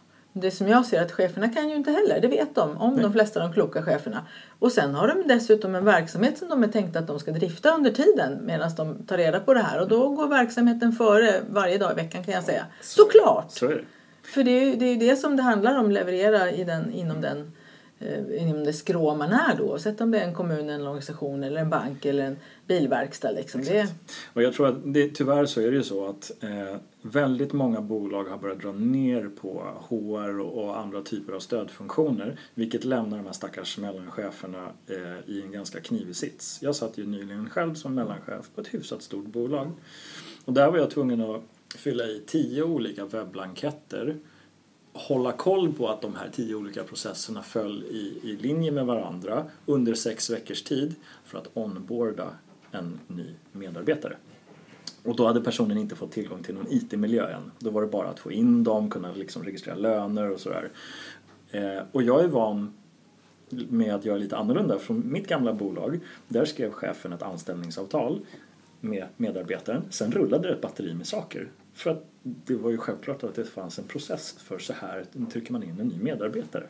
Det 0.40 0.51
som 0.51 0.68
jag 0.68 0.87
ser 0.87 1.03
att 1.03 1.12
cheferna 1.12 1.48
kan 1.48 1.68
ju 1.68 1.77
inte 1.77 1.90
heller, 1.90 2.20
det 2.20 2.29
vet 2.29 2.55
de 2.55 2.77
om 2.77 3.03
de 3.03 3.12
flesta 3.12 3.42
av 3.42 3.48
de 3.48 3.55
kloka 3.55 3.83
cheferna. 3.83 4.27
Och 4.59 4.72
sen 4.72 4.94
har 4.94 5.09
de 5.09 5.29
dessutom 5.29 5.74
en 5.74 5.85
verksamhet 5.85 6.38
som 6.38 6.48
de 6.48 6.62
är 6.64 6.68
tänkta 6.68 6.98
att 6.98 7.07
de 7.07 7.18
ska 7.18 7.31
drifta 7.31 7.74
under 7.74 7.90
tiden 7.90 8.38
medan 8.42 8.70
de 8.77 9.07
tar 9.07 9.16
reda 9.16 9.40
på 9.40 9.55
det 9.55 9.61
här. 9.61 9.81
Och 9.81 9.88
då 9.88 10.09
går 10.09 10.29
verksamheten 10.29 10.92
före 10.92 11.40
varje 11.51 11.79
dag 11.79 11.92
i 11.92 11.94
veckan 11.94 12.24
kan 12.24 12.35
jag 12.35 12.44
säga. 12.44 12.66
Såklart! 12.81 13.51
Så 13.51 13.66
det. 13.66 13.81
För 14.22 14.44
det 14.44 14.51
är 14.51 14.64
ju 14.64 14.77
det, 14.77 14.87
är 14.87 14.96
det 14.96 15.16
som 15.16 15.37
det 15.37 15.42
handlar 15.42 15.79
om, 15.79 15.90
leverera 15.90 16.51
i 16.51 16.64
den, 16.64 16.92
inom 16.92 17.20
den 17.20 17.53
eh, 17.98 18.42
inom 18.42 18.64
det 18.64 18.72
skrå 18.72 19.14
man 19.14 19.33
är 19.33 19.57
då. 19.59 19.64
Oavsett 19.64 20.01
om 20.01 20.11
det 20.11 20.18
är 20.18 20.24
en 20.24 20.35
kommun, 20.35 20.70
en 20.70 20.81
organisation 20.81 21.44
eller 21.44 21.61
en 21.61 21.70
bank 21.70 22.05
eller 22.05 22.24
en 22.24 22.37
bilverkstad. 22.68 23.31
Liksom. 23.31 23.61
Det, 23.61 23.94
Och 24.33 24.42
jag 24.42 24.54
tror 24.54 24.66
att 24.66 24.94
det, 24.94 25.09
tyvärr 25.09 25.46
så 25.46 25.61
är 25.61 25.70
det 25.70 25.76
ju 25.76 25.83
så 25.83 26.09
att 26.09 26.33
eh, 26.40 26.76
väldigt 27.02 27.52
många 27.52 27.81
bolag 27.81 28.24
har 28.24 28.38
börjat 28.38 28.61
dra 28.61 28.72
ner 28.72 29.31
på 29.40 29.64
HR 29.88 30.40
och, 30.40 30.64
och 30.64 30.78
andra 30.78 31.02
typer 31.02 31.33
av 31.33 31.40
stödfunktioner 31.40 32.40
vilket 32.54 32.85
lämnar 32.85 33.16
de 33.16 33.26
här 33.26 33.33
stackars 33.33 33.78
mellancheferna 33.78 34.68
eh, 34.87 35.35
i 35.35 35.42
en 35.42 35.52
ganska 35.52 35.81
knivig 35.81 36.16
sits. 36.16 36.59
Jag 36.62 36.76
satt 36.76 36.98
ju 36.98 37.07
nyligen 37.07 37.50
själv 37.50 37.74
som 37.74 37.94
mellanchef 37.94 38.50
på 38.54 38.61
ett 38.61 38.74
hyfsat 38.74 39.02
stort 39.02 39.26
bolag 39.26 39.72
och 40.44 40.52
där 40.52 40.70
var 40.70 40.78
jag 40.78 40.90
tvungen 40.90 41.20
att 41.20 41.42
fylla 41.76 42.04
i 42.04 42.22
tio 42.26 42.62
olika 42.62 43.04
webblanketter 43.04 44.16
hålla 44.92 45.33
koll 45.33 45.72
på 45.72 45.88
att 45.88 46.02
de 46.02 46.14
här 46.14 46.31
tio 46.33 46.54
olika 46.54 46.85
processerna 46.85 47.42
föll 47.42 47.85
i, 47.85 48.20
i 48.22 48.37
linje 48.37 48.72
med 48.72 48.87
varandra 48.87 49.44
under 49.66 49.94
sex 49.94 50.31
veckors 50.31 50.62
tid 50.62 50.94
för 51.24 51.38
att 51.38 51.50
onboarda 51.54 52.28
en 52.72 53.00
ny 53.07 53.35
medarbetare. 53.52 54.16
Och 55.04 55.16
då 55.16 55.26
hade 55.26 55.40
personen 55.40 55.78
inte 55.78 55.96
fått 55.96 56.12
tillgång 56.12 56.42
till 56.42 56.54
någon 56.54 56.66
IT-miljö 56.68 57.31
än. 57.31 57.50
Då 57.59 57.70
var 57.70 57.83
det 57.83 57.88
bara 57.88 58.09
att 58.09 58.18
få 58.18 58.33
in 58.33 58.64
dem, 58.64 58.90
kunna 58.90 59.12
liksom 59.12 59.42
registrera 59.42 59.76
löner 59.76 60.31
och 60.31 60.40
sådär. 60.40 60.70
Eh, 61.50 61.83
och 61.92 62.02
jag 62.02 62.24
är 62.24 62.28
van 62.28 62.72
med 63.50 63.94
att 63.94 64.04
göra 64.04 64.16
lite 64.16 64.37
annorlunda. 64.37 64.78
Från 64.78 65.12
mitt 65.12 65.28
gamla 65.28 65.52
bolag, 65.52 66.00
där 66.28 66.44
skrev 66.44 66.70
chefen 66.70 67.12
ett 67.12 67.22
anställningsavtal 67.22 68.20
med 68.81 69.07
medarbetaren. 69.16 69.83
Sen 69.90 70.12
rullade 70.12 70.48
det 70.48 70.54
ett 70.54 70.61
batteri 70.61 70.94
med 70.94 71.07
saker. 71.07 71.48
För 71.74 71.90
att 71.90 72.04
det 72.22 72.54
var 72.54 72.70
ju 72.70 72.78
självklart 72.78 73.24
att 73.24 73.35
det 73.35 73.44
fanns 73.44 73.78
en 73.78 73.85
process 73.85 74.33
för 74.38 74.59
så 74.59 74.72
här 74.72 75.04
trycker 75.33 75.52
man 75.52 75.62
in 75.62 75.81
en 75.81 75.88
ny 75.88 75.98
medarbetare. 75.98 76.66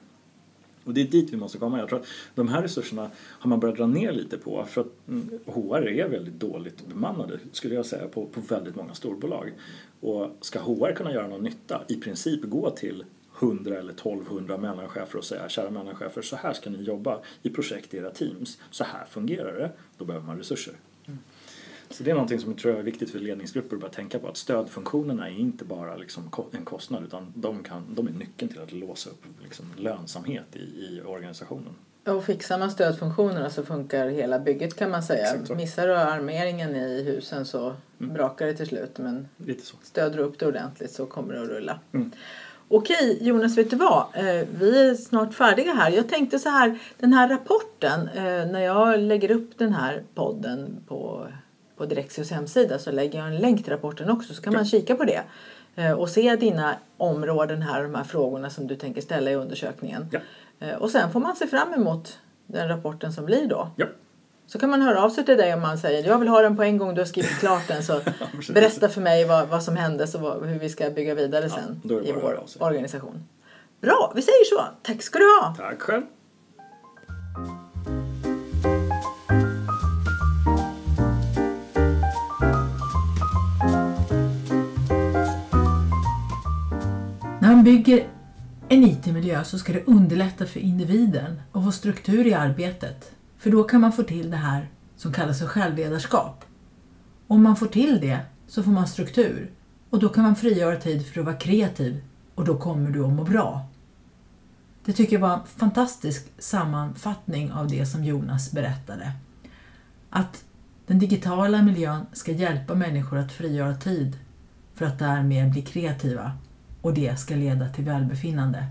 Och 0.88 0.94
det 0.94 1.00
är 1.00 1.04
dit 1.04 1.32
vi 1.32 1.36
måste 1.36 1.58
komma. 1.58 1.78
Jag 1.78 1.88
tror 1.88 2.00
att 2.00 2.06
de 2.34 2.48
här 2.48 2.62
resurserna 2.62 3.10
har 3.16 3.50
man 3.50 3.60
börjat 3.60 3.76
dra 3.76 3.86
ner 3.86 4.12
lite 4.12 4.38
på 4.38 4.64
för 4.64 4.80
att 4.80 5.08
mm, 5.08 5.30
HR 5.46 5.88
är 5.88 6.08
väldigt 6.08 6.40
dåligt 6.40 6.86
bemannade 6.86 7.38
skulle 7.52 7.74
jag 7.74 7.86
säga 7.86 8.08
på, 8.08 8.26
på 8.26 8.40
väldigt 8.40 8.76
många 8.76 8.94
storbolag. 8.94 9.52
Och 10.00 10.30
ska 10.40 10.58
HR 10.58 10.92
kunna 10.94 11.12
göra 11.12 11.28
någon 11.28 11.42
nytta, 11.42 11.82
i 11.88 11.94
princip 11.94 12.42
gå 12.42 12.70
till 12.70 13.04
100 13.38 13.78
eller 13.78 13.92
1200 13.92 14.56
mellanchefer 14.56 15.18
och 15.18 15.24
säga 15.24 15.48
kära 15.48 15.70
mellanchefer 15.70 16.22
så 16.22 16.36
här 16.36 16.52
ska 16.52 16.70
ni 16.70 16.82
jobba 16.82 17.20
i 17.42 17.50
projekt 17.50 17.94
i 17.94 17.96
era 17.96 18.10
teams. 18.10 18.58
Så 18.70 18.84
här 18.84 19.04
fungerar 19.10 19.58
det. 19.58 19.70
Då 19.98 20.04
behöver 20.04 20.26
man 20.26 20.38
resurser. 20.38 20.74
Så 21.90 22.02
det 22.02 22.10
är 22.10 22.14
någonting 22.14 22.38
som 22.38 22.50
jag 22.50 22.58
tror 22.58 22.78
är 22.78 22.82
viktigt 22.82 23.10
för 23.10 23.18
ledningsgrupper 23.18 23.76
att 23.76 23.80
börja 23.80 23.92
tänka 23.92 24.18
på 24.18 24.28
att 24.28 24.36
stödfunktionerna 24.36 25.28
är 25.28 25.38
inte 25.38 25.64
bara 25.64 25.96
liksom 25.96 26.30
en 26.52 26.64
kostnad 26.64 27.04
utan 27.04 27.32
de, 27.34 27.62
kan, 27.62 27.94
de 27.94 28.06
är 28.08 28.12
nyckeln 28.12 28.50
till 28.50 28.60
att 28.60 28.72
låsa 28.72 29.10
upp 29.10 29.24
liksom 29.42 29.66
lönsamhet 29.76 30.56
i, 30.56 30.58
i 30.58 31.02
organisationen. 31.06 31.74
Och 32.06 32.24
fixar 32.24 32.58
man 32.58 32.70
stödfunktionerna 32.70 33.50
så 33.50 33.62
funkar 33.62 34.08
hela 34.08 34.38
bygget 34.38 34.76
kan 34.76 34.90
man 34.90 35.02
säga. 35.02 35.34
Missar 35.56 35.86
du 35.86 35.96
armeringen 35.96 36.76
i 36.76 37.02
husen 37.02 37.46
så 37.46 37.74
mm. 38.00 38.14
brakar 38.14 38.46
det 38.46 38.54
till 38.54 38.66
slut 38.66 38.98
men 38.98 39.28
stöder 39.82 40.16
du 40.16 40.22
upp 40.22 40.38
det 40.38 40.46
ordentligt 40.46 40.90
så 40.90 41.06
kommer 41.06 41.34
det 41.34 41.42
att 41.42 41.48
rulla. 41.48 41.80
Mm. 41.92 42.10
Okej 42.70 43.18
Jonas, 43.20 43.58
vet 43.58 43.70
du 43.70 43.76
vad? 43.76 44.06
Eh, 44.14 44.46
vi 44.58 44.90
är 44.90 44.94
snart 44.94 45.34
färdiga 45.34 45.72
här. 45.72 45.90
Jag 45.90 46.08
tänkte 46.08 46.38
så 46.38 46.48
här, 46.48 46.78
den 46.98 47.12
här 47.12 47.28
rapporten, 47.28 48.08
eh, 48.08 48.22
när 48.22 48.60
jag 48.60 49.00
lägger 49.00 49.30
upp 49.30 49.58
den 49.58 49.72
här 49.72 50.02
podden 50.14 50.76
på, 50.86 51.26
på 51.78 51.86
Direxios 51.86 52.30
hemsida 52.30 52.78
så 52.78 52.90
lägger 52.90 53.18
jag 53.18 53.28
en 53.28 53.36
länk 53.36 53.64
till 53.64 53.72
rapporten 53.72 54.10
också 54.10 54.34
så 54.34 54.42
kan 54.42 54.52
man 54.52 54.64
kika 54.64 54.94
på 54.94 55.04
det 55.04 55.22
eh, 55.76 55.92
och 55.92 56.08
se 56.08 56.36
dina 56.36 56.74
områden 56.96 57.62
här, 57.62 57.82
de 57.82 57.94
här 57.94 58.04
frågorna 58.04 58.50
som 58.50 58.66
du 58.66 58.76
tänker 58.76 59.00
ställa 59.00 59.30
i 59.30 59.34
undersökningen. 59.34 60.08
Ja. 60.10 60.20
Och 60.78 60.90
sen 60.90 61.12
får 61.12 61.20
man 61.20 61.36
se 61.36 61.46
fram 61.46 61.74
emot 61.74 62.18
den 62.46 62.68
rapporten 62.68 63.12
som 63.12 63.24
blir 63.24 63.46
då. 63.46 63.70
Ja. 63.76 63.86
Så 64.46 64.58
kan 64.58 64.70
man 64.70 64.82
höra 64.82 65.02
av 65.02 65.10
sig 65.10 65.24
till 65.24 65.36
dig 65.36 65.54
om 65.54 65.60
man 65.60 65.78
säger 65.78 66.08
jag 66.08 66.18
vill 66.18 66.28
ha 66.28 66.42
den 66.42 66.56
på 66.56 66.62
en 66.62 66.78
gång, 66.78 66.94
du 66.94 67.00
har 67.00 67.06
skrivit 67.06 67.38
klart 67.38 67.68
den 67.68 67.82
så 67.82 68.00
berätta 68.52 68.88
för 68.88 69.00
mig 69.00 69.24
vad, 69.24 69.48
vad 69.48 69.62
som 69.62 69.76
hände 69.76 70.04
och 70.04 70.46
hur 70.46 70.58
vi 70.58 70.68
ska 70.68 70.90
bygga 70.90 71.14
vidare 71.14 71.50
sen 71.50 71.80
ja, 71.84 72.00
i 72.00 72.12
vår 72.12 72.44
organisation. 72.58 73.24
Bra, 73.80 74.12
vi 74.14 74.22
säger 74.22 74.44
så. 74.44 74.64
Tack 74.82 75.02
ska 75.02 75.18
du 75.18 75.24
ha. 75.24 75.54
Tack 75.56 75.80
själv. 75.82 76.02
Bygger 87.68 88.08
en 88.68 88.84
IT-miljö 88.84 89.44
så 89.44 89.58
ska 89.58 89.72
det 89.72 89.84
underlätta 89.84 90.46
för 90.46 90.60
individen 90.60 91.40
och 91.52 91.64
få 91.64 91.72
struktur 91.72 92.26
i 92.26 92.34
arbetet 92.34 93.12
för 93.38 93.50
då 93.50 93.64
kan 93.64 93.80
man 93.80 93.92
få 93.92 94.02
till 94.02 94.30
det 94.30 94.36
här 94.36 94.68
som 94.96 95.12
kallas 95.12 95.38
för 95.38 95.46
självledarskap. 95.46 96.44
Om 97.26 97.42
man 97.42 97.56
får 97.56 97.66
till 97.66 98.00
det 98.00 98.20
så 98.46 98.62
får 98.62 98.70
man 98.70 98.86
struktur 98.86 99.50
och 99.90 99.98
då 99.98 100.08
kan 100.08 100.24
man 100.24 100.36
frigöra 100.36 100.76
tid 100.76 101.06
för 101.06 101.20
att 101.20 101.26
vara 101.26 101.36
kreativ 101.36 102.04
och 102.34 102.44
då 102.44 102.58
kommer 102.58 102.90
du 102.90 103.04
att 103.04 103.12
må 103.12 103.24
bra. 103.24 103.68
Det 104.84 104.92
tycker 104.92 105.12
jag 105.12 105.20
var 105.20 105.34
en 105.34 105.46
fantastisk 105.46 106.26
sammanfattning 106.38 107.52
av 107.52 107.68
det 107.68 107.86
som 107.86 108.04
Jonas 108.04 108.52
berättade. 108.52 109.12
Att 110.10 110.44
den 110.86 110.98
digitala 110.98 111.62
miljön 111.62 112.06
ska 112.12 112.32
hjälpa 112.32 112.74
människor 112.74 113.18
att 113.18 113.32
frigöra 113.32 113.74
tid 113.74 114.18
för 114.74 114.86
att 114.86 114.98
därmed 114.98 115.50
bli 115.50 115.62
kreativa 115.62 116.32
och 116.82 116.94
det 116.94 117.18
ska 117.18 117.34
leda 117.34 117.68
till 117.68 117.84
välbefinnande. 117.84 118.66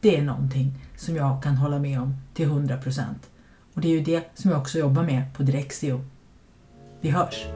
Det 0.00 0.16
är 0.16 0.22
någonting 0.22 0.74
som 0.96 1.16
jag 1.16 1.42
kan 1.42 1.56
hålla 1.56 1.78
med 1.78 2.00
om 2.00 2.16
till 2.34 2.46
100 2.46 2.76
procent. 2.76 3.30
Och 3.74 3.80
det 3.80 3.88
är 3.88 3.92
ju 3.92 4.02
det 4.04 4.24
som 4.34 4.50
jag 4.50 4.60
också 4.60 4.78
jobbar 4.78 5.02
med 5.02 5.34
på 5.34 5.42
Direxio. 5.42 6.04
Vi 7.00 7.10
hörs! 7.10 7.46